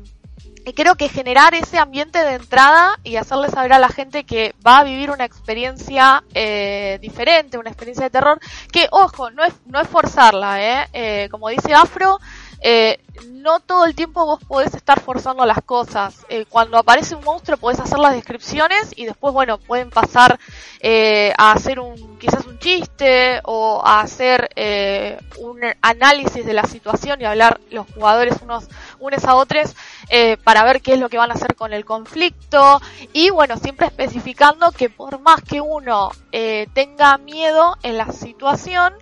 [0.66, 4.52] y creo que generar ese ambiente de entrada y hacerle saber a la gente que
[4.66, 8.40] va a vivir una experiencia eh, diferente, una experiencia de terror,
[8.72, 10.88] que ojo, no es, no es forzarla, ¿eh?
[10.92, 12.18] Eh, como dice Afro,
[12.60, 16.26] eh, no todo el tiempo vos podés estar forzando las cosas.
[16.28, 20.38] Eh, cuando aparece un monstruo podés hacer las descripciones y después, bueno, pueden pasar
[20.80, 26.64] eh, a hacer un quizás un chiste o a hacer eh, un análisis de la
[26.64, 29.74] situación y hablar los jugadores unos unos a otros
[30.08, 32.80] eh, para ver qué es lo que van a hacer con el conflicto
[33.12, 38.94] y bueno, siempre especificando que por más que uno eh, tenga miedo en la situación,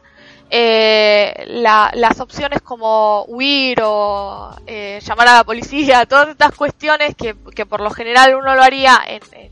[0.57, 7.17] eh, la, las opciones como huir o eh, llamar a la policía, todas estas cuestiones
[7.17, 9.51] que, que por lo general uno lo haría en,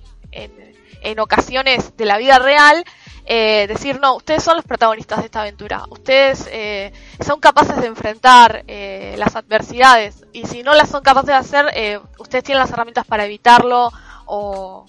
[1.02, 2.84] en, ocasiones de la vida real,
[3.24, 7.88] eh, decir, no, ustedes son los protagonistas de esta aventura, ustedes eh, son capaces de
[7.88, 8.64] enfrentar
[9.16, 10.24] las adversidades.
[10.32, 13.90] Y si no las son capaces de hacer, ustedes tienen las herramientas para evitarlo
[14.26, 14.86] o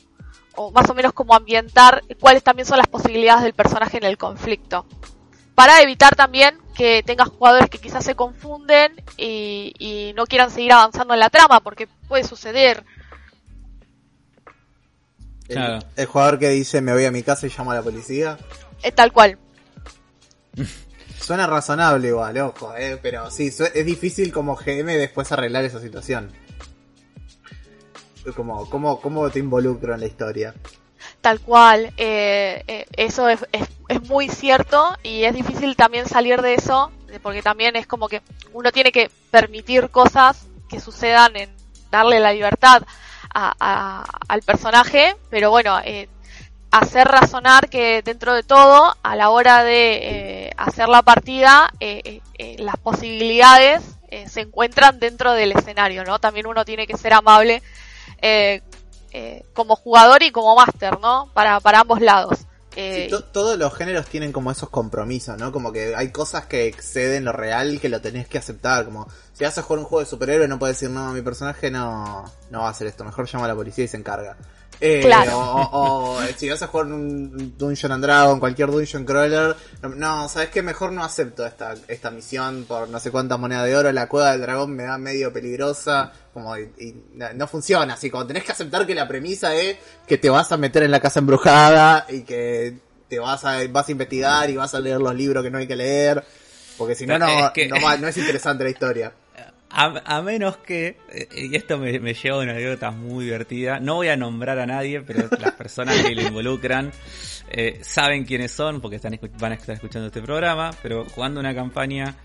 [0.73, 4.85] más o menos como ambientar cuáles también son las posibilidades del personaje en el conflicto
[5.55, 10.73] para evitar también que tengas jugadores que quizás se confunden y, y, no quieran seguir
[10.73, 12.83] avanzando en la trama, porque puede suceder.
[15.47, 15.79] El, claro.
[15.95, 18.37] el jugador que dice me voy a mi casa y llamo a la policía.
[18.81, 19.37] Es tal cual.
[21.19, 26.31] Suena razonable igual, ojo, eh, pero sí, es difícil como GM después arreglar esa situación.
[28.35, 30.53] Como, ¿cómo, ¿Cómo te involucro en la historia?
[31.21, 33.69] Tal cual, eh, eh, eso es, es,
[34.09, 36.91] muy cierto y es difícil también salir de eso,
[37.21, 41.49] porque también es como que uno tiene que permitir cosas que sucedan en
[41.91, 42.83] darle la libertad
[43.33, 46.09] a, al personaje, pero bueno, eh,
[46.71, 52.21] hacer razonar que dentro de todo, a la hora de eh, hacer la partida, eh,
[52.57, 53.81] las posibilidades
[54.27, 56.19] se encuentran dentro del escenario, ¿no?
[56.19, 57.63] También uno tiene que ser amable
[58.21, 58.61] eh,
[59.53, 61.29] como jugador y como máster, ¿no?
[61.33, 62.39] Para, para ambos lados.
[62.75, 65.51] Eh, sí, to todos los géneros tienen como esos compromisos, ¿no?
[65.51, 68.85] Como que hay cosas que exceden lo real que lo tenés que aceptar.
[68.85, 71.69] Como si vas a jugar un juego de superhéroe no puedes decir, no, mi personaje
[71.69, 74.37] no, no va a hacer esto, mejor llama a la policía y se encarga.
[74.79, 75.37] Eh, claro.
[75.39, 79.55] o, o, si vas a jugar un Dungeon and Dragon, cualquier Dungeon Crawler,
[79.95, 83.75] no, sabes que mejor no acepto esta, esta misión por no sé cuántas monedas de
[83.75, 86.95] oro, la cueva del dragón me da medio peligrosa, como y, y
[87.35, 90.57] no funciona, así como tenés que aceptar que la premisa es que te vas a
[90.57, 92.75] meter en la casa embrujada y que
[93.07, 95.67] te vas a, vas a investigar y vas a leer los libros que no hay
[95.67, 96.23] que leer,
[96.77, 97.67] porque si no, no, no, es, que...
[97.67, 99.13] no, no es interesante la historia.
[99.75, 100.97] A, menos que,
[101.35, 105.01] y esto me, lleva a una anécdota muy divertida, no voy a nombrar a nadie,
[105.01, 106.91] pero las personas que lo involucran
[107.49, 111.55] eh, saben quiénes son, porque están, van a estar escuchando este programa, pero jugando una
[111.55, 112.15] campaña,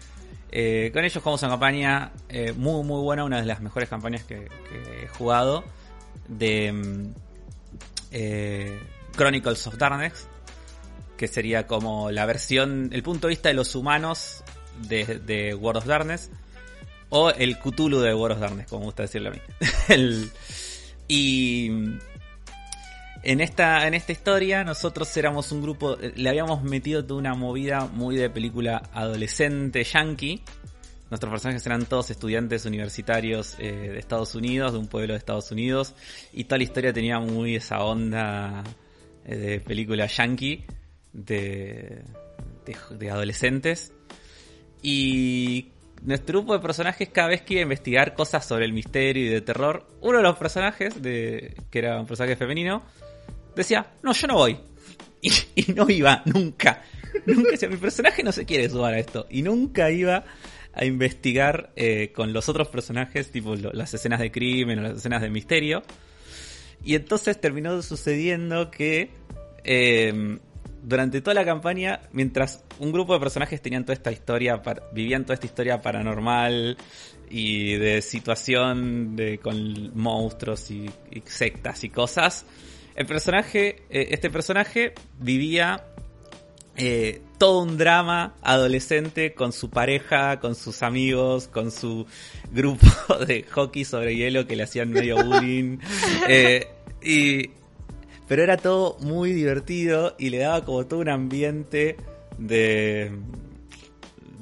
[0.51, 4.24] eh, con ellos jugamos una campaña eh, muy muy buena, una de las mejores campañas
[4.24, 4.49] que,
[5.03, 5.64] he jugado,
[6.28, 7.09] de
[8.11, 8.78] eh,
[9.16, 10.28] Chronicles of Darkness,
[11.16, 14.44] que sería como la versión, el punto de vista de los humanos
[14.86, 16.30] de, de World of Darkness
[17.11, 19.40] o el Cthulhu de World of como gusta decirlo a mí.
[21.09, 21.70] y
[23.22, 27.86] en esta, en esta historia nosotros éramos un grupo, le habíamos metido toda una movida
[27.86, 30.42] muy de película adolescente yankee.
[31.11, 35.50] Nuestros personajes eran todos estudiantes universitarios eh, de Estados Unidos, de un pueblo de Estados
[35.50, 35.94] Unidos,
[36.34, 38.62] y toda la historia tenía muy esa onda
[39.24, 40.66] eh, de película yankee,
[41.14, 42.04] de,
[42.66, 43.92] de, de adolescentes.
[44.82, 45.72] Y
[46.03, 49.28] nuestro grupo de personajes cada vez que iba a investigar cosas sobre el misterio y
[49.28, 52.82] de terror, uno de los personajes, de, que era un personaje femenino,
[53.55, 54.59] decía, no, yo no voy.
[55.20, 56.82] Y, no iba, nunca.
[57.26, 59.26] Nunca decía, mi personaje no se quiere sumar a esto.
[59.28, 60.24] Y nunca iba
[60.72, 65.20] a investigar eh, con los otros personajes, tipo las escenas de crimen o las escenas
[65.20, 65.82] de misterio.
[66.84, 69.11] Y entonces terminó sucediendo que
[69.64, 70.38] eh,
[70.89, 74.62] durante toda la campaña, mientras un grupo de personajes tenían toda esta historia,
[74.93, 76.78] vivían toda esta historia paranormal
[77.28, 82.47] y de situación de, con monstruos y, y sectas y cosas,
[82.99, 85.84] el personaje, eh, este personaje vivía
[86.76, 92.07] eh, todo un drama adolescente con su pareja, con sus amigos, con su
[92.51, 92.86] grupo
[93.26, 95.78] de hockey sobre hielo que le hacían medio bullying.
[96.28, 96.66] eh,
[97.01, 97.51] y
[98.28, 101.96] pero era todo muy divertido y le daba como todo un ambiente
[102.38, 103.12] de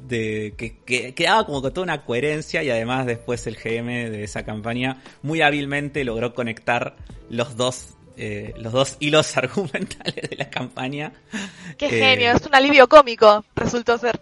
[0.08, 4.22] de que, que, que, daba como toda una coherencia y además después el GM de
[4.22, 6.96] esa campaña muy hábilmente logró conectar
[7.28, 11.12] los dos eh, los dos hilos argumentales de la campaña.
[11.76, 14.18] Qué eh, genio, es un alivio cómico, resultó ser.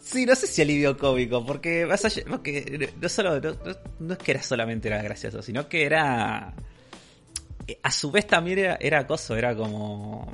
[0.00, 3.56] Sí, no sé si alivio cómico, porque, vas a, porque no, solo, no,
[4.00, 6.54] no, es que era solamente era gracioso, sino que era
[7.82, 10.30] a su vez también era, era acoso, era como...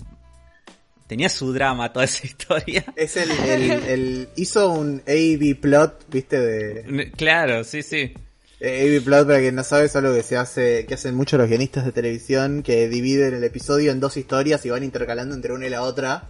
[1.07, 2.85] Tenía su drama toda esa historia.
[2.95, 7.11] Es el, el, el hizo un A-B plot, viste, de...
[7.13, 8.13] Claro, sí, sí.
[8.61, 11.49] A-B plot, para quien no sabe, es algo que se hace, que hacen muchos los
[11.49, 15.67] guionistas de televisión, que dividen el episodio en dos historias y van intercalando entre una
[15.67, 16.29] y la otra.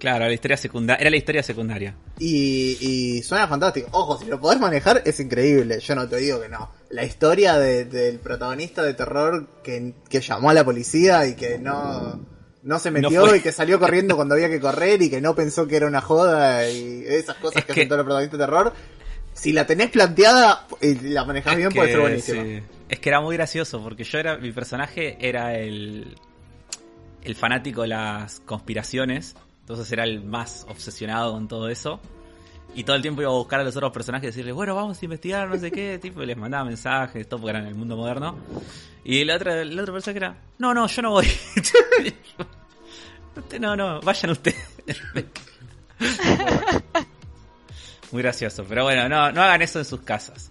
[0.00, 1.00] Claro, la historia secundaria.
[1.00, 1.94] Era la historia secundaria.
[2.18, 3.86] Y, y suena fantástico.
[3.92, 5.78] Ojo, si lo podés manejar es increíble.
[5.78, 6.72] Yo no te digo que no.
[6.90, 11.58] La historia de- del protagonista de terror que, que llamó a la policía y que
[11.58, 12.18] no,
[12.62, 15.66] no se metió y que salió corriendo cuando había que correr y que no pensó
[15.68, 18.44] que era una joda y esas cosas Es que, que- hacen todos los protagonistas de
[18.46, 18.72] terror.
[19.34, 22.42] Si la tenés planteada y la manejás Es bien, puede ser buenísima.
[22.42, 22.62] sí.
[22.88, 24.38] Es que era muy gracioso porque yo era.
[24.38, 26.16] Mi personaje era el.
[27.22, 29.36] El fanático de las conspiraciones.
[29.70, 32.00] Entonces era el más obsesionado con todo eso.
[32.74, 35.00] Y todo el tiempo iba a buscar a los otros personajes y decirles, bueno, vamos
[35.00, 37.76] a investigar, no sé qué, tipo, y les mandaba mensajes, todo porque era en el
[37.76, 38.36] mundo moderno.
[39.04, 41.28] Y la otra, el otro personaje era, no, no, yo no voy.
[43.60, 44.58] No, no, vayan ustedes.
[48.10, 50.50] Muy gracioso, pero bueno, no, no hagan eso en sus casas.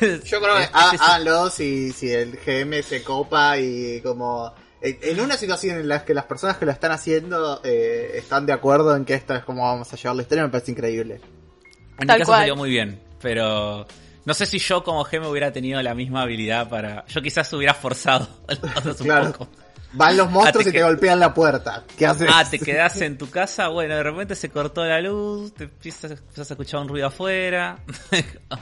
[0.00, 4.50] Yo creo que háganlo si, si el GM se copa y como...
[4.86, 8.52] En una situación en la que las personas que lo están haciendo eh, están de
[8.52, 11.14] acuerdo en que esta es como vamos a llevar la historia, me parece increíble.
[11.14, 12.40] En mi Tal caso cual.
[12.40, 13.86] salió muy bien, pero
[14.26, 17.06] no sé si yo como GM hubiera tenido la misma habilidad para...
[17.06, 19.32] Yo quizás hubiera forzado las un Claro.
[19.32, 19.48] poco.
[19.96, 21.84] Van los monstruos Ah, te y te que- golpean la puerta.
[21.96, 22.28] ¿Qué haces?
[22.30, 26.10] Ah, te quedás en tu casa, bueno, de repente se cortó la luz, te empiezas,
[26.10, 27.78] empiezas a escuchar un ruido afuera.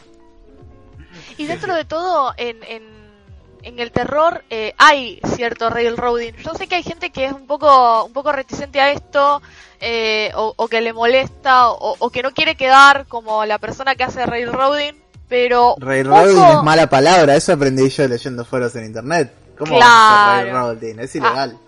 [1.36, 2.82] Y dentro de todo, en, en,
[3.62, 6.34] en el terror eh, hay cierto railroading.
[6.36, 9.40] Yo sé que hay gente que es un poco, un poco reticente a esto,
[9.80, 13.94] eh, o, o que le molesta, o, o que no quiere quedar como la persona
[13.94, 14.94] que hace railroading,
[15.28, 15.74] pero...
[15.78, 19.32] Railroading poco- es mala palabra, eso aprendí yo leyendo foros en internet.
[19.58, 20.42] ¿Cómo Claro.
[20.42, 20.98] railroading?
[21.00, 21.58] Es ilegal.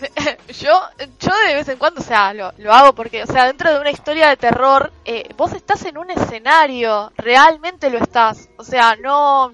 [0.58, 0.80] yo,
[1.20, 3.80] yo de vez en cuando, o sea, lo, lo hago porque, o sea, dentro de
[3.80, 8.48] una historia de terror, eh, vos estás en un escenario, realmente lo estás.
[8.56, 9.52] O sea, no,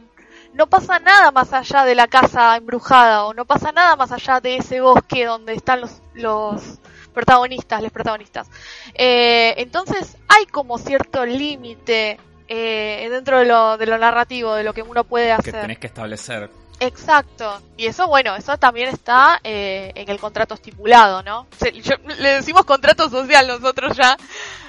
[0.56, 4.40] no pasa nada más allá de la casa embrujada o no pasa nada más allá
[4.40, 6.62] de ese bosque donde están los, los
[7.12, 8.48] protagonistas, los protagonistas.
[8.94, 14.72] Eh, entonces hay como cierto límite eh, dentro de lo, de lo narrativo, de lo
[14.74, 15.60] que uno puede que hacer.
[15.60, 16.50] tenés que establecer.
[16.78, 17.60] Exacto.
[17.78, 21.46] Y eso, bueno, eso también está eh, en el contrato estipulado, ¿no?
[21.58, 24.16] Se- yo- le decimos contrato social nosotros ya.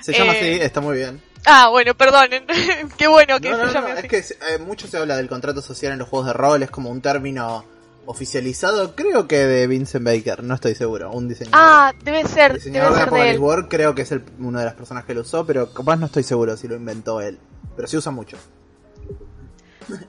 [0.02, 1.22] Se llama eh, así, está muy bien.
[1.50, 2.46] Ah, bueno, perdonen.
[2.98, 4.08] Qué bueno que No, no, se no, llame es así.
[4.10, 6.90] que eh, mucho se habla del contrato social en los juegos de rol, es como
[6.90, 7.64] un término
[8.06, 11.60] oficializado, creo que de Vincent Baker, no estoy seguro, un diseñador.
[11.62, 13.40] Ah, debe ser, el debe diseñador de ser de él.
[13.40, 16.06] World creo que es el- una de las personas que lo usó, pero capaz no
[16.06, 17.38] estoy seguro si lo inventó él.
[17.76, 18.38] Pero sí usa mucho.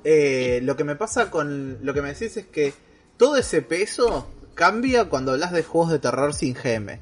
[0.03, 2.75] Eh, lo que me pasa con lo que me decís es que
[3.17, 6.99] todo ese peso cambia cuando hablas de juegos de terror sin GM.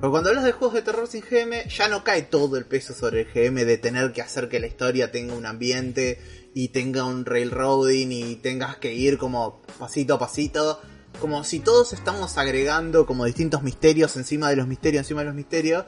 [0.00, 2.94] Porque cuando hablas de juegos de terror sin GM, ya no cae todo el peso
[2.94, 6.20] sobre el GM de tener que hacer que la historia tenga un ambiente
[6.54, 10.80] y tenga un railroading y tengas que ir como pasito a pasito.
[11.20, 15.34] Como si todos estamos agregando como distintos misterios encima de los misterios, encima de los
[15.34, 15.84] misterios.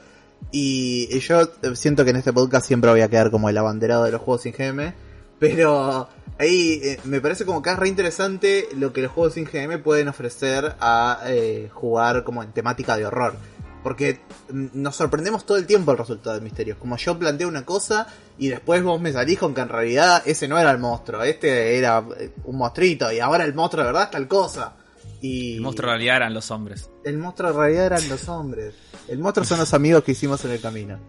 [0.51, 4.11] Y, yo siento que en este podcast siempre voy a quedar como el abanderado de
[4.11, 4.93] los juegos sin GM.
[5.39, 9.45] Pero ahí eh, me parece como que es re interesante lo que los juegos sin
[9.45, 13.35] GM pueden ofrecer a eh, jugar como en temática de horror.
[13.83, 14.21] Porque
[14.51, 16.77] nos sorprendemos todo el tiempo el resultado de misterios.
[16.77, 18.07] Como yo planteo una cosa
[18.37, 21.77] y después vos me salís con que en realidad ese no era el monstruo, este
[21.77, 24.75] era eh, un monstruito y ahora el monstruo de verdad es tal cosa.
[25.19, 26.89] Y El monstruo en realidad eran los hombres.
[27.03, 28.75] el monstruo en realidad eran los hombres.
[29.07, 30.99] El monstruo son los amigos que hicimos en el camino.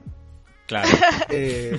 [0.67, 0.89] Claro.
[1.29, 1.79] Eh,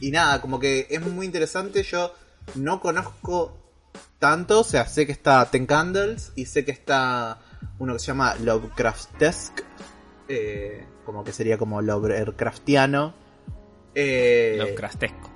[0.00, 1.82] y nada, como que es muy interesante.
[1.82, 2.14] Yo
[2.54, 3.58] no conozco
[4.18, 7.38] tanto, o sea, sé que está Ten Candles y sé que está
[7.78, 9.62] uno que se llama Lovecraftesque,
[10.28, 13.14] eh, como que sería como Lovecraftiano.
[13.94, 15.30] Eh, Lovecraftesco.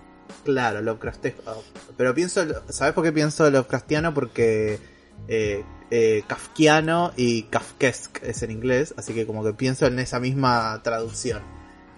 [0.44, 1.62] Claro, Lovecraftesco.
[1.96, 4.14] Pero pienso, ¿sabes por qué pienso Lovecraftiano?
[4.14, 4.78] Porque
[5.26, 10.20] eh, eh, Kafkiano y Kafkesk es en inglés, así que como que pienso en esa
[10.20, 11.42] misma traducción.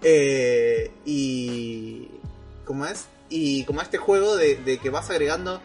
[0.03, 2.09] Eh, y.
[2.65, 3.07] ¿Cómo es?
[3.29, 5.61] Y como este juego de, de que vas agregando.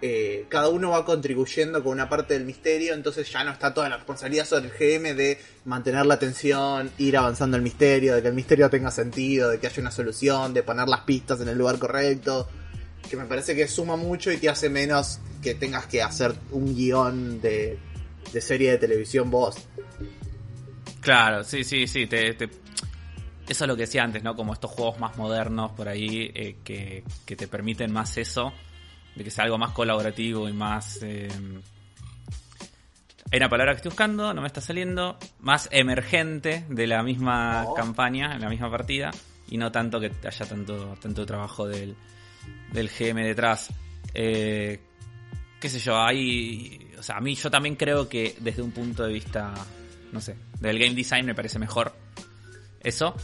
[0.00, 3.88] Eh, cada uno va contribuyendo con una parte del misterio, entonces ya no está toda
[3.88, 8.28] la responsabilidad sobre el GM de mantener la atención, ir avanzando el misterio, de que
[8.28, 11.58] el misterio tenga sentido, de que haya una solución, de poner las pistas en el
[11.58, 12.48] lugar correcto,
[13.08, 16.74] que me parece que suma mucho y te hace menos que tengas que hacer un
[16.76, 17.78] guion de,
[18.32, 19.56] de serie de televisión vos.
[21.00, 22.06] Claro, sí, sí, sí.
[22.06, 22.50] Te, Eso
[23.48, 24.36] es lo que decía antes, ¿no?
[24.36, 28.52] Como estos juegos más modernos por ahí eh, que, que te permiten más eso,
[29.18, 31.00] de que sea algo más colaborativo y más...
[31.02, 31.28] eh,
[33.30, 37.64] Hay una palabra que estoy buscando, no me está saliendo, más emergente de la misma
[37.66, 37.74] Oh.
[37.74, 39.10] campaña, en la misma partida,
[39.50, 41.94] y no tanto que haya tanto, tanto trabajo del,
[42.72, 43.68] del GM detrás.
[44.14, 44.80] Eh,
[45.60, 46.90] qué sé yo, hay...
[46.98, 49.52] O sea, a mí yo también creo que desde un punto de vista,
[50.12, 51.92] no sé, del game design me parece mejor
[52.80, 53.14] eso,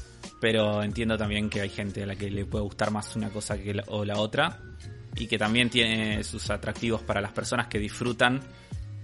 [0.40, 3.56] pero entiendo también que hay gente a la que le puede gustar más una cosa
[3.56, 4.60] que la, o la otra
[5.16, 8.40] y que también tiene sus atractivos para las personas que disfrutan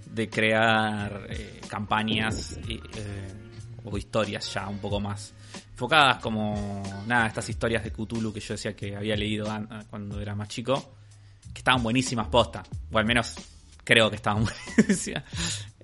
[0.07, 3.29] de crear eh, campañas eh,
[3.85, 5.33] o historias ya un poco más
[5.71, 9.47] enfocadas como nada estas historias de Cthulhu que yo decía que había leído
[9.89, 10.97] cuando era más chico
[11.53, 13.37] que estaban buenísimas posta o al menos
[13.85, 14.45] creo que estaban
[14.77, 15.25] buenísimas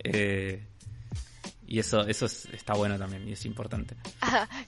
[0.03, 0.67] eh,
[1.69, 3.97] y eso, eso está bueno también y es importante.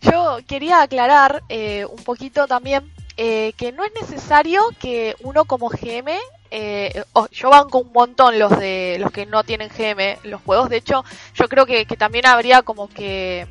[0.00, 5.68] Yo quería aclarar eh, un poquito también eh, que no es necesario que uno como
[5.68, 6.16] GM,
[6.50, 7.02] eh,
[7.32, 11.04] yo banco un montón los de los que no tienen GM los juegos, de hecho
[11.34, 13.46] yo creo que, también habría como que,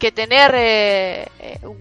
[0.00, 1.28] que tener eh,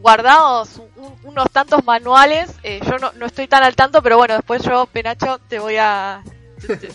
[0.01, 0.81] guardados
[1.23, 2.51] unos tantos manuales,
[2.85, 6.21] yo no, no estoy tan al tanto, pero bueno, después yo, Penacho, te voy a,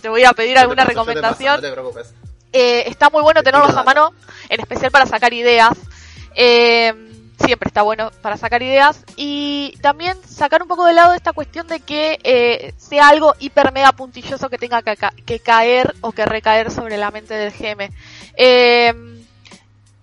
[0.02, 1.56] te, voy a pedir alguna recomendación.
[1.56, 2.14] no te preocupes.
[2.52, 4.12] Eh, está muy bueno tenerlos a mano,
[4.48, 5.76] en especial para sacar ideas.
[6.34, 6.94] Eh,
[7.38, 9.04] siempre está bueno para sacar ideas.
[9.16, 13.72] Y también sacar un poco de lado esta cuestión de que eh, sea algo hiper
[13.72, 17.90] mega puntilloso que tenga que, caer o que recaer sobre la mente del GM.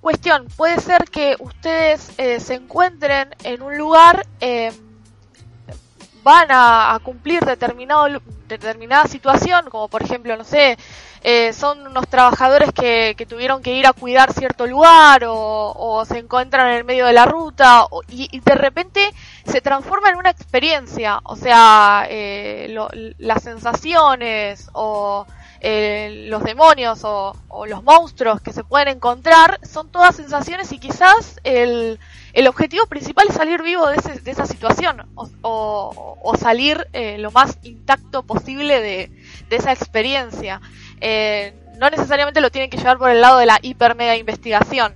[0.02, 4.26] cuestión, puede ser que ustedes se encuentren en un lugar
[6.26, 8.08] van a, cumplir determinado,
[8.48, 10.78] determinada situación, como por ejemplo, no sé,
[11.24, 16.68] eh, son unos trabajadores que, tuvieron que ir a cuidar cierto lugar o, se encuentran
[16.68, 19.12] en el medio de la ruta y, de repente
[19.46, 22.76] se transforma en una experiencia, o sea, eh,
[23.18, 25.26] las sensaciones o
[25.62, 27.36] eh, los demonios o,
[27.66, 32.00] los monstruos que se pueden encontrar son todas sensaciones y quizás el,
[32.36, 38.82] el objetivo principal es salir vivo de, esa situación o, salir lo más intacto posible
[38.82, 39.12] de,
[39.50, 40.62] de esa experiencia.
[41.02, 44.96] Eh, no necesariamente lo tienen que llevar por el lado de la hiper mega investigación.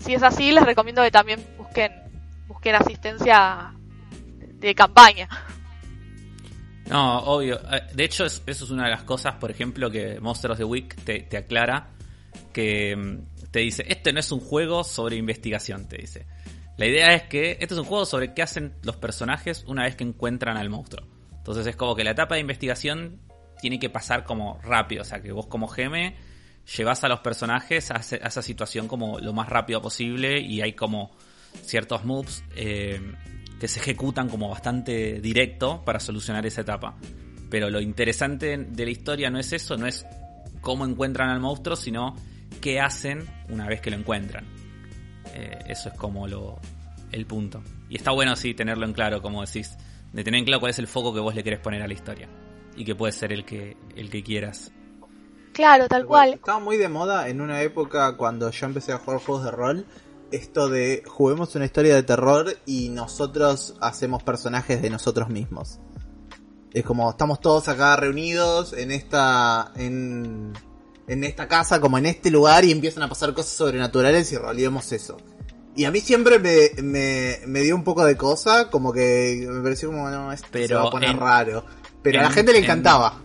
[0.00, 1.92] Si es así, les recomiendo que también busquen,
[2.46, 3.74] busquen asistencia
[4.40, 5.28] de campaña.
[6.86, 7.60] No, obvio.
[7.72, 10.64] Eh, de hecho, eso es una de las cosas, por ejemplo, que Monsters of the
[10.64, 11.90] Week te, aclara.
[12.52, 16.26] Que mm, te dice, este no es un juego sobre investigación, te dice.
[16.76, 19.94] La idea es que este es un juego sobre qué hacen los personajes una vez
[19.94, 21.06] que encuentran al monstruo.
[21.36, 23.20] Entonces es como que la etapa de investigación
[23.60, 25.02] tiene que pasar como rápido.
[25.02, 26.14] O sea, que vos como GM
[26.76, 31.12] llevas a los personajes a, esa situación como lo más rápido posible y hay como
[31.62, 33.00] ciertos moves eh,
[33.60, 36.96] que se ejecutan como bastante directo para solucionar esa etapa.
[37.50, 40.04] Pero lo interesante de la historia no es eso, no es
[40.60, 42.16] cómo encuentran al monstruo, sino
[42.60, 44.44] qué hacen una vez que lo encuentran.
[45.34, 46.60] Eh, eso es como lo,
[47.10, 47.62] el punto.
[47.88, 49.76] Y está bueno así tenerlo en claro, como decís,
[50.12, 51.92] de tener en claro cuál es el foco que vos le querés poner a la
[51.92, 52.28] historia
[52.76, 54.70] y que puede ser el que, el que quieras.
[55.52, 56.34] Claro, tal cual.
[56.34, 59.86] Estaba muy de moda en una época cuando yo empecé a jugar juegos de rol.
[60.30, 65.80] Esto de juguemos una historia de terror y nosotros hacemos personajes de nosotros mismos.
[66.72, 70.52] Es como estamos todos acá reunidos en esta en,
[71.06, 74.92] en esta casa, como en este lugar y empiezan a pasar cosas sobrenaturales y roleemos
[74.92, 75.16] eso.
[75.76, 79.90] Y a mí siempre me, me, dio un poco de cosa, como que me pareció
[79.90, 81.64] como, no, esto Pero se va a poner raro.
[82.02, 83.20] Pero a la gente le encantaba.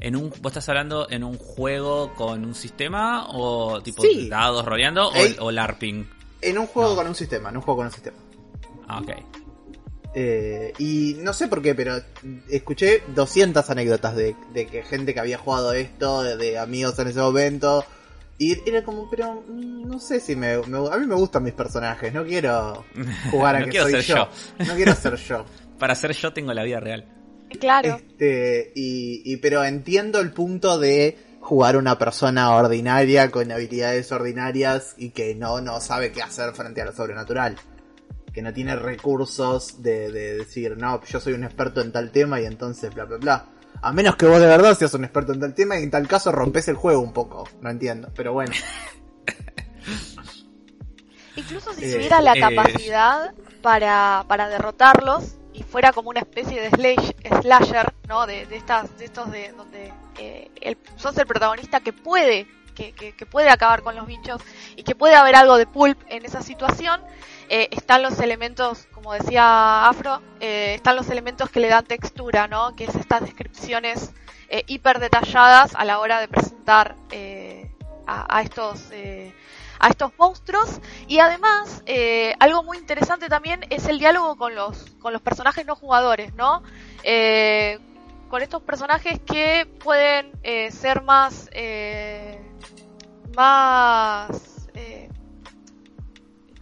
[0.00, 5.10] En, un, ¿Vos estás hablando en un juego con un sistema o tipo dados rodeando
[5.38, 6.10] o, LARPing?
[6.40, 8.16] En un juego con un sistema, en un juego con un sistema.
[8.88, 9.12] Ah, ok.
[10.14, 12.00] Eh, y no sé por qué, pero
[12.48, 17.84] escuché 200 anécdotas de, que gente que había jugado esto, de, amigos en ese momento.
[18.38, 22.12] Y era como, pero mm, no sé si me, A mí me gustan mis personajes,
[22.12, 22.84] no quiero
[23.30, 24.28] jugar a que soy yo.
[24.58, 25.44] No quiero ser yo.
[25.78, 27.04] Para ser yo tengo la vida real.
[27.58, 27.96] Claro.
[27.96, 35.10] Este, y, pero entiendo el punto de jugar una persona ordinaria con habilidades ordinarias y
[35.10, 37.56] que no, no sabe qué hacer frente a lo sobrenatural.
[38.34, 42.46] Que no tiene recursos de, decir, no, yo soy un experto en tal tema y
[42.46, 43.46] entonces bla, bla, bla.
[43.80, 46.08] A menos que vos de verdad seas un experto en tal tema y en tal
[46.08, 47.48] caso rompes el juego un poco.
[47.60, 48.52] No entiendo, pero bueno.
[51.36, 53.32] Incluso si eh, tuviera la eh, capacidad
[53.62, 56.96] para, para derrotarlos, y fuera como una especie de
[57.40, 58.26] slasher, ¿no?
[58.26, 63.24] De, estas, de estos de donde eh, el, sos el protagonista que puede, que, que,
[63.24, 64.42] puede acabar con los bichos
[64.74, 67.00] y que puede haber algo de pulp en esa situación.
[67.48, 72.48] Eh, están los elementos, como decía Afro, eh, están los elementos que le dan textura,
[72.48, 72.74] ¿no?
[72.74, 74.12] Que es estas descripciones
[74.48, 76.96] eh, hiper detalladas a la hora de presentar
[78.06, 78.90] a, a, estos
[79.84, 84.90] a estos monstruos y además eh, algo muy interesante también es el diálogo con los
[84.98, 86.62] con los personajes no jugadores no
[87.02, 87.78] eh,
[88.28, 91.50] con estos personajes que pueden eh, ser más
[93.36, 94.53] más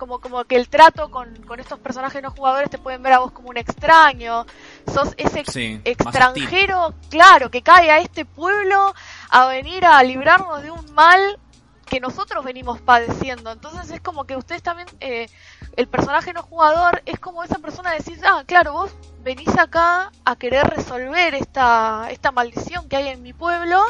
[0.02, 3.20] como, como que el trato con, con estos personajes no jugadores te pueden ver a
[3.20, 4.44] vos como un extraño.
[4.92, 8.92] Sos ese Sí, extranjero, claro, que cae a este pueblo
[9.30, 11.38] a venir a librarnos de un mal
[11.86, 13.52] que nosotros venimos padeciendo.
[13.52, 15.28] Entonces es como que ustedes también, eh,
[15.76, 18.90] el personaje no jugador es como esa persona de decir, ah, claro, vos
[19.22, 23.80] venís acá a querer resolver esta, esta maldición que hay en mi pueblo,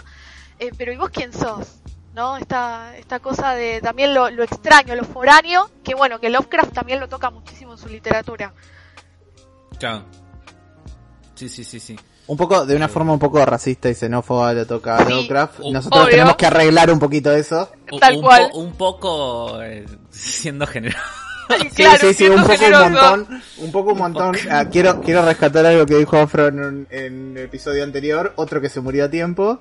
[0.58, 1.81] eh, pero ¿y vos quién sos?
[2.14, 2.36] ¿No?
[2.36, 7.00] Esta, esta cosa de también lo, lo extraño, lo foráneo, que bueno, que Lovecraft también
[7.00, 8.52] lo toca muchísimo en su literatura.
[9.78, 10.04] Claro.
[11.34, 11.98] Sí, sí, sí, sí.
[12.26, 15.58] Un poco, de una forma un poco racista y xenófoba lo toca Sí, Lovecraft.
[15.72, 16.10] Nosotros obvio.
[16.12, 17.70] tenemos que arreglar un poquito eso.
[17.90, 18.48] Un- Tal un, cual.
[18.50, 20.98] po- un poco eh, siendo generoso.
[21.58, 22.86] Sí, Claro, sí, sí, un poco generoso.
[22.86, 23.42] un montón.
[23.58, 24.36] Un poco un montón.
[24.50, 28.32] Ah, quiero, quiero rescatar algo que dijo Afro en, un- en el episodio anterior.
[28.36, 29.60] Otro que se murió a tiempo.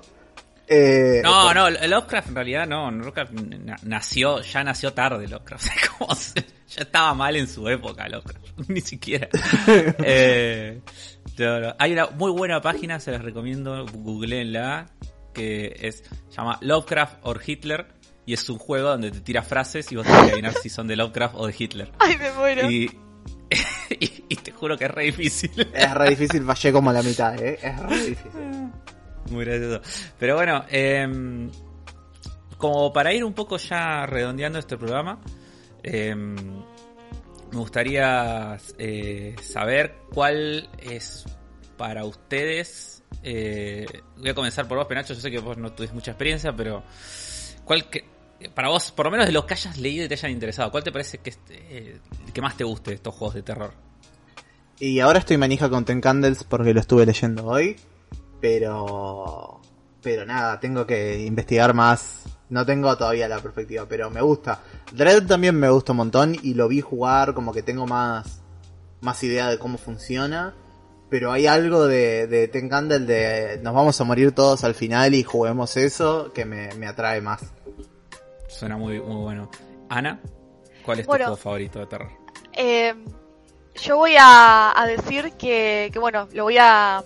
[0.74, 2.90] Eh, No, no, Lovecraft en realidad no.
[2.90, 5.66] Lovecraft na- nació, ya nació tarde Lovecraft.
[5.98, 8.46] Como ya estaba mal en su época Lovecraft.
[8.68, 9.28] Ni siquiera.
[10.04, 10.80] Eh,
[11.38, 11.74] no, no.
[11.78, 14.86] Hay una muy buena página, se las recomiendo, googleenla,
[15.34, 17.86] que es, se llama Lovecraft or Hitler.
[18.24, 20.86] Y es un juego donde te tira frases y vos tenés que adivinar si son
[20.86, 21.90] de Lovecraft o de Hitler.
[21.98, 22.70] Ay, me muero.
[22.70, 22.84] Y,
[23.98, 25.50] y, y te juro que es re difícil.
[25.74, 27.58] Es re difícil, fallé como a la mitad, eh.
[27.60, 28.70] Es re difícil.
[29.32, 29.80] Muy gracioso.
[30.18, 31.50] Pero bueno, em,
[32.58, 35.20] como para ir un poco ya redondeando este programa,
[35.82, 41.24] em, me gustaría eh, saber cuál es
[41.76, 43.02] para ustedes.
[43.22, 45.14] eh, voy a comenzar por vos, Penacho.
[45.14, 46.82] Yo sé que vos no tuviste mucha experiencia, pero
[47.64, 48.04] ¿cuál que,
[48.54, 50.82] para vos, por lo menos de los que hayas leído y te hayan interesado, cuál
[50.82, 51.98] te parece que, es, eh,
[52.32, 53.74] que más te guste de estos juegos de terror?
[54.78, 57.76] Y ahora estoy manija con Ten Candles porque lo estuve leyendo hoy.
[58.42, 59.60] Pero.
[60.02, 62.24] Pero nada, tengo que investigar más.
[62.50, 64.60] No tengo todavía la perspectiva, pero me gusta.
[64.92, 68.40] Dread también me gusta un montón y lo vi jugar, como que tengo más.
[69.00, 70.54] Más idea de cómo funciona.
[71.08, 75.14] Pero hay algo de, de Ten Candle de nos vamos a morir todos al final
[75.14, 77.42] y juguemos eso que me, me atrae más.
[78.48, 79.50] Suena muy, muy bueno.
[79.88, 80.20] Ana,
[80.84, 81.24] ¿cuál es Bueno.
[81.24, 82.08] tu juego favorito de terror?
[82.54, 82.94] Eh,
[83.82, 87.02] yo voy a, a decir que, que, bueno, lo voy a,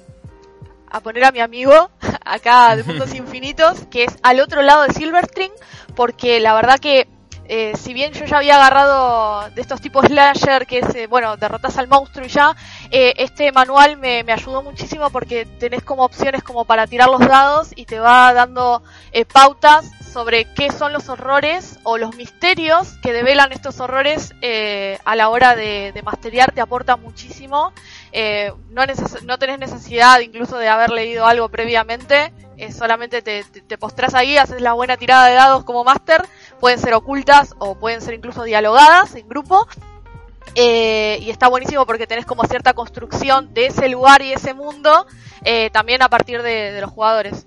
[0.96, 1.90] a poner a mi amigo
[2.24, 5.52] acá de Mundos Infinitos, que es al otro lado de Silverstring,
[5.94, 7.06] porque la verdad que
[7.48, 11.36] eh, si bien yo ya había agarrado de estos tipos slasher, que es, eh, bueno,
[11.36, 12.56] derrotas al monstruo y ya,
[12.90, 17.20] eh, este manual me, me ayudó muchísimo porque tenés como opciones como para tirar los
[17.20, 18.82] dados y te va dando
[19.12, 24.98] eh, pautas sobre qué son los horrores o los misterios que develan estos horrores eh,
[25.04, 27.74] a la hora de, de masterear, te aporta muchísimo.
[28.18, 33.44] Eh, no, neces- no tenés necesidad incluso de haber leído algo previamente, eh, solamente te,
[33.44, 36.22] te, te postrás ahí, haces la buena tirada de dados como máster,
[36.58, 39.68] pueden ser ocultas o pueden ser incluso dialogadas en grupo.
[40.54, 45.06] Eh, y está buenísimo porque tenés como cierta construcción de ese lugar y ese mundo
[45.44, 47.46] eh, también a partir de, de los jugadores.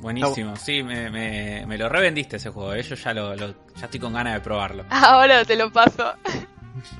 [0.00, 3.98] Buenísimo, sí, me, me, me lo revendiste ese juego, yo ya, lo, lo- ya estoy
[3.98, 4.84] con ganas de probarlo.
[4.90, 6.12] Ahora te lo paso.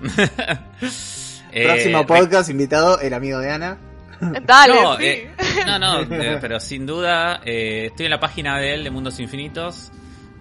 [1.59, 3.79] Eh, Próximo podcast, invitado, el amigo de Ana.
[4.21, 5.05] Dale, no, sí.
[5.05, 5.31] eh,
[5.67, 9.19] no, no, eh, pero sin duda, eh, estoy en la página de él, de Mundos
[9.21, 9.91] Infinitos.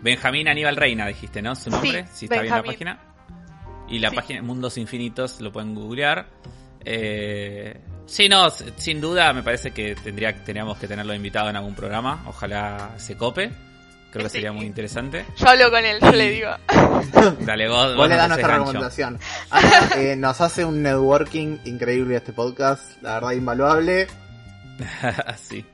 [0.01, 1.55] Benjamín Aníbal Reina, dijiste, ¿no?
[1.55, 2.71] Su nombre, si está bien la Benjamín.
[2.73, 2.99] página.
[3.87, 4.15] Y la Sí.
[4.17, 6.27] página Mundos Infinitos lo pueden googlear.
[6.83, 11.75] Eh, sí, no, sin duda me parece que tendría, tendríamos que tenerlo invitado en algún
[11.75, 12.23] programa.
[12.27, 13.51] Ojalá se cope.
[14.15, 14.37] Creo que Sí.
[14.37, 15.25] sería muy interesante.
[15.35, 16.49] Yo hablo con él, yo le digo.
[17.41, 18.63] Dale, vos, Vos le das nuestra gancho.
[18.71, 19.19] recomendación.
[19.49, 24.07] Ana eh, nos hace un networking increíble este podcast, la verdad invaluable.
[25.43, 25.65] sí.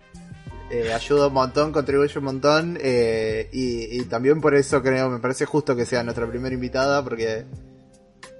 [0.72, 5.20] Eh, ayuda un montón, contribuye un montón eh, y, y también por eso creo, me
[5.20, 7.46] parece justo que sea nuestra primera invitada porque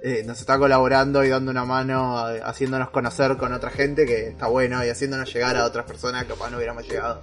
[0.02, 4.46] eh, nos está colaborando y dando una mano, haciéndonos conocer con otra gente que está
[4.48, 7.22] bueno y haciéndonos llegar a otras personas que capaz no hubiéramos llegado.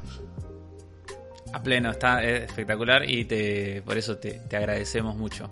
[1.52, 5.50] A pleno, está es espectacular y te, por eso te, te agradecemos mucho.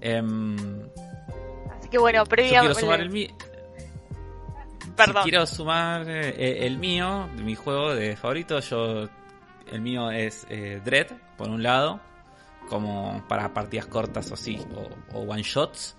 [0.00, 0.56] Em,
[1.78, 2.60] Así que bueno, yo previa...
[2.60, 3.28] quiero sumar el mío.
[4.96, 5.22] Perdón.
[5.24, 8.60] quiero sumar eh, el mío, mi juego de favorito.
[8.60, 9.08] Yo,
[9.72, 12.00] el mío es eh, Dread, por un lado,
[12.68, 14.58] como para partidas cortas o así,
[15.12, 15.96] o, o one shots.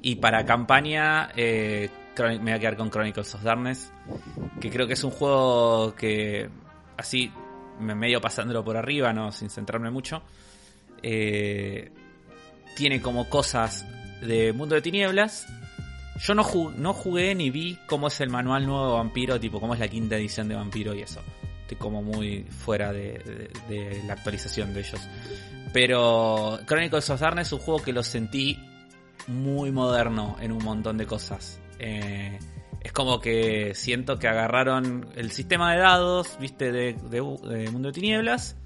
[0.00, 3.92] Y para campaña, eh, me voy a quedar con Chronicles of Darkness,
[4.60, 6.48] que creo que es un juego que,
[6.96, 7.32] así,
[7.80, 10.22] medio pasándolo por arriba, no sin centrarme mucho,
[11.02, 11.90] eh,
[12.76, 13.86] tiene como cosas
[14.20, 15.46] de Mundo de Tinieblas.
[16.20, 16.44] Yo no,
[16.76, 19.88] no jugué ni vi cómo es el manual nuevo de Vampiro, tipo cómo es la
[19.88, 21.20] quinta edición de Vampiro y eso.
[21.62, 25.00] Estoy como muy fuera de, de- de la actualización de ellos.
[25.72, 28.58] Pero Chronicles of Darkness es un juego que lo sentí
[29.26, 31.60] muy moderno en un montón de cosas.
[31.78, 32.38] Eh,
[32.88, 37.88] es como que siento que agarraron el sistema de dados, viste, de, de- de Mundo
[37.88, 38.56] de Tinieblas,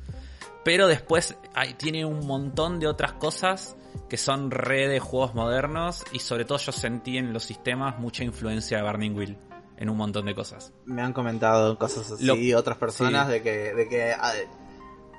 [0.64, 3.76] pero después hay- tiene un montón de otras cosas
[4.08, 8.22] que son re de juegos modernos y sobre todo yo sentí en los sistemas mucha
[8.22, 9.36] influencia de Burning Wheel
[9.76, 10.72] en un montón de cosas.
[10.84, 13.32] Me han comentado cosas así Lo- otras personas sí.
[13.32, 14.32] de que, de que ah,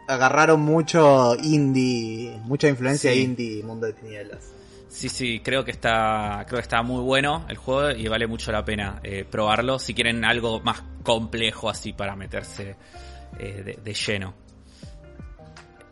[0.08, 3.20] agarraron mucho indie, mucha influencia Sí.
[3.22, 4.54] indie Mundo de Tinieblas.
[4.94, 8.52] Sí, sí, creo que está, creo que está muy bueno el juego y vale mucho
[8.52, 12.76] la pena eh, probarlo si quieren algo más complejo así para meterse
[13.40, 14.36] eh, de, lleno.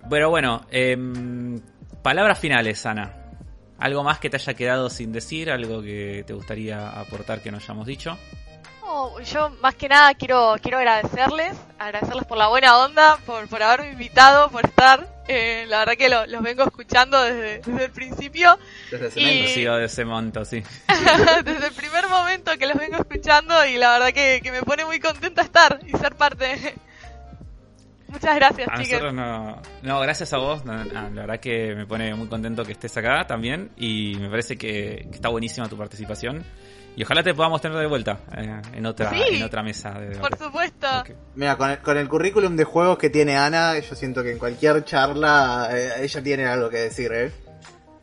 [0.08, 1.60] Pero bueno, em,
[2.04, 3.16] palabras finales, Ana.
[3.80, 5.50] ¿Algo más que te haya quedado sin decir?
[5.50, 8.20] ¿Algo que te gustaría aportar que no hayamos dicho?
[8.84, 13.64] No, yo más que nada quiero quiero agradecerles, agradecerles por la buena onda, por, por
[13.64, 15.11] haberme invitado, por estar.
[15.28, 18.58] Eh, la verdad que lo- los vengo escuchando desde, desde el principio,
[18.90, 19.42] Desde Y- cemento.
[19.44, 20.64] Lo sigo de ese monto, sí.
[21.46, 24.84] desde el primer momento que los vengo escuchando y la verdad que, que me pone
[24.86, 26.76] muy contenta estar y ser parte.
[28.08, 29.14] Muchas gracias, A chicas.
[29.14, 30.66] no, no, gracias a vos.
[30.66, 33.72] no, no, la verdad que me pone muy contento que estés acá también.
[33.78, 36.44] Y me parece que, que está buenísima tu participación.
[36.96, 39.22] Y ojalá te podamos tener de vuelta eh, en otra Sí.
[39.38, 40.88] en otra mesa de Por supuesto.
[41.36, 44.38] Mira, con el, con el currículum de juegos que tiene Ana, yo siento que en
[44.38, 47.32] cualquier charla eh, ella tiene algo que decir, ¿eh?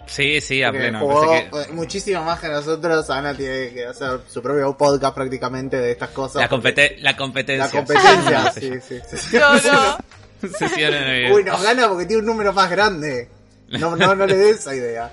[0.06, 1.00] Sí, sí, a Porque pleno.
[1.00, 3.10] me jugó parece que eh, muchísimo más que nosotros.
[3.10, 6.40] Ana tiene que hacer su propio podcast prácticamente de estas cosas.
[6.40, 7.66] la, porque- compete- la competencia.
[7.66, 9.16] La competencia, Sí, sí, sí.
[9.18, 9.36] sí.
[9.36, 11.34] No, no.
[11.34, 13.28] Uy, nos gana porque tiene un número más grande.
[13.68, 15.12] No, no, no le des esa idea.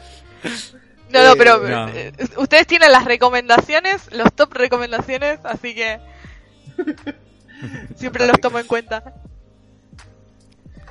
[1.09, 1.87] No, no, pero No.
[1.89, 5.99] eh, ustedes tienen las recomendaciones, los top recomendaciones, así que
[7.95, 9.03] siempre los tomo en cuenta.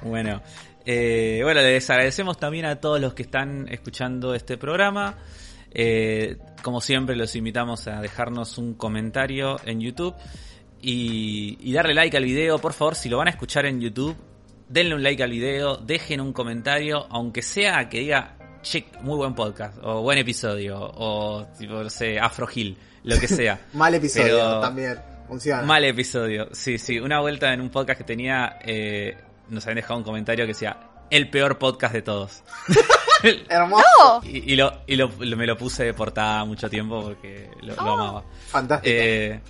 [0.03, 0.43] Bueno,
[0.85, 5.17] eh, bueno, les agradecemos también a todos los que están escuchando este programa.
[5.73, 10.15] Eh, como siempre, los invitamos a dejarnos un comentario en YouTube
[10.81, 12.59] y, y darle like al video.
[12.59, 14.17] Por favor, si lo van a escuchar en YouTube,
[14.69, 19.35] denle un like al video, dejen un comentario, aunque sea que diga, che, muy buen
[19.35, 23.61] podcast, o buen episodio, o tipo, no sé, Afro Hill, lo que sea.
[23.75, 24.99] Mal episodio Pero- también.
[25.29, 25.63] Funciona.
[25.63, 26.99] Mal episodio, sí, sí.
[27.01, 29.17] Una vuelta en un podcast que tenía, eh,
[29.49, 30.79] nos habían dejado un comentario que decía,
[31.11, 32.43] el peor podcast de todos.
[33.49, 34.21] Hermoso.
[34.25, 37.75] Y y, lo, y lo- lo- me lo puse de portada mucho tiempo porque lo,
[37.75, 37.91] lo Oh.
[37.95, 38.25] amaba.
[38.49, 38.95] Fantástico.
[38.95, 39.41] Eh,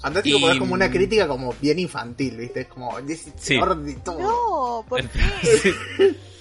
[0.00, 2.60] Fantástico y- porque es como una crítica como bien infantil, ¿viste?
[2.60, 2.92] Es como,
[3.38, 3.58] Sí.
[3.58, 5.74] No, ¿por qué?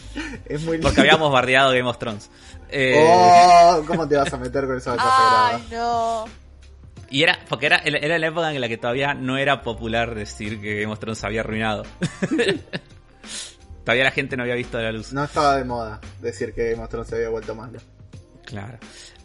[0.45, 0.87] Es muy lindo.
[0.87, 2.29] porque habíamos bardeado Game of Thrones.
[2.69, 6.25] Eh, Oh, ¿cómo te vas a meter con esa cosa Ay, no.
[7.09, 10.59] Y era, porque era, era la época en la que todavía no era popular decir
[10.59, 11.83] que Game of Thrones se había arruinado.
[13.83, 15.13] todavía la gente no había visto la luz.
[15.13, 17.79] No estaba de moda decir que Game of Thrones se había vuelto malo.
[18.43, 18.77] Claro.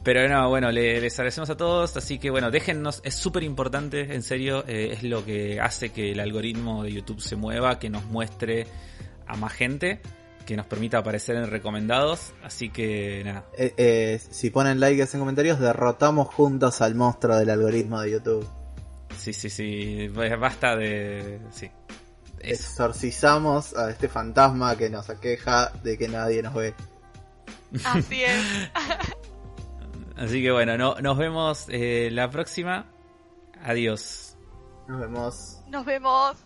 [0.03, 4.15] Pero no, bueno, le- les agradecemos a todos, así que bueno, déjennos, es súper importante,
[4.15, 7.91] en serio, eh, es lo que hace que el algoritmo de YouTube se mueva, que
[7.91, 8.67] nos muestre
[9.27, 10.01] a más gente,
[10.47, 15.21] que nos permita aparecer en recomendados, así que nada, Eh, eh, si ponen like hacen
[15.21, 18.47] comentarios, derrotamos juntos al monstruo del algoritmo de YouTube.
[19.17, 21.41] sí, sí, sí, pues basta de...
[21.51, 21.71] sí.
[22.41, 22.63] Eso.
[22.65, 26.75] Exorcizamos a este fantasma que nos aqueja de que nadie nos ve.
[27.85, 28.43] Así es.
[30.17, 32.87] Así que bueno, no, nos vemos eh, la próxima.
[33.63, 34.37] Adiós.
[34.89, 35.63] Nos vemos.
[35.69, 36.37] Nos vemos.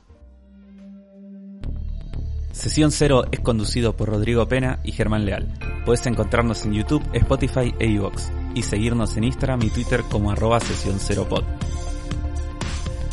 [2.54, 5.52] Sesión Cero es conducido por Rodrigo Pena y Germán Leal.
[5.84, 10.60] Puedes encontrarnos en YouTube, Spotify e iVoox y seguirnos en Instagram y Twitter como arroba
[10.60, 11.42] Sesión Cero Pod.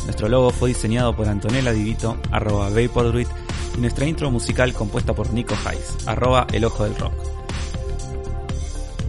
[0.04, 3.26] Nuestro logo fue diseñado por Antonella Divito, arroba VaporDruid,
[3.76, 7.12] y nuestra intro musical compuesta por Nico Hayes, arroba El Ojo del Rock.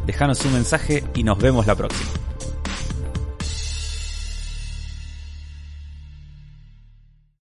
[0.07, 2.09] Dejanos un mensaje y nos vemos la próxima.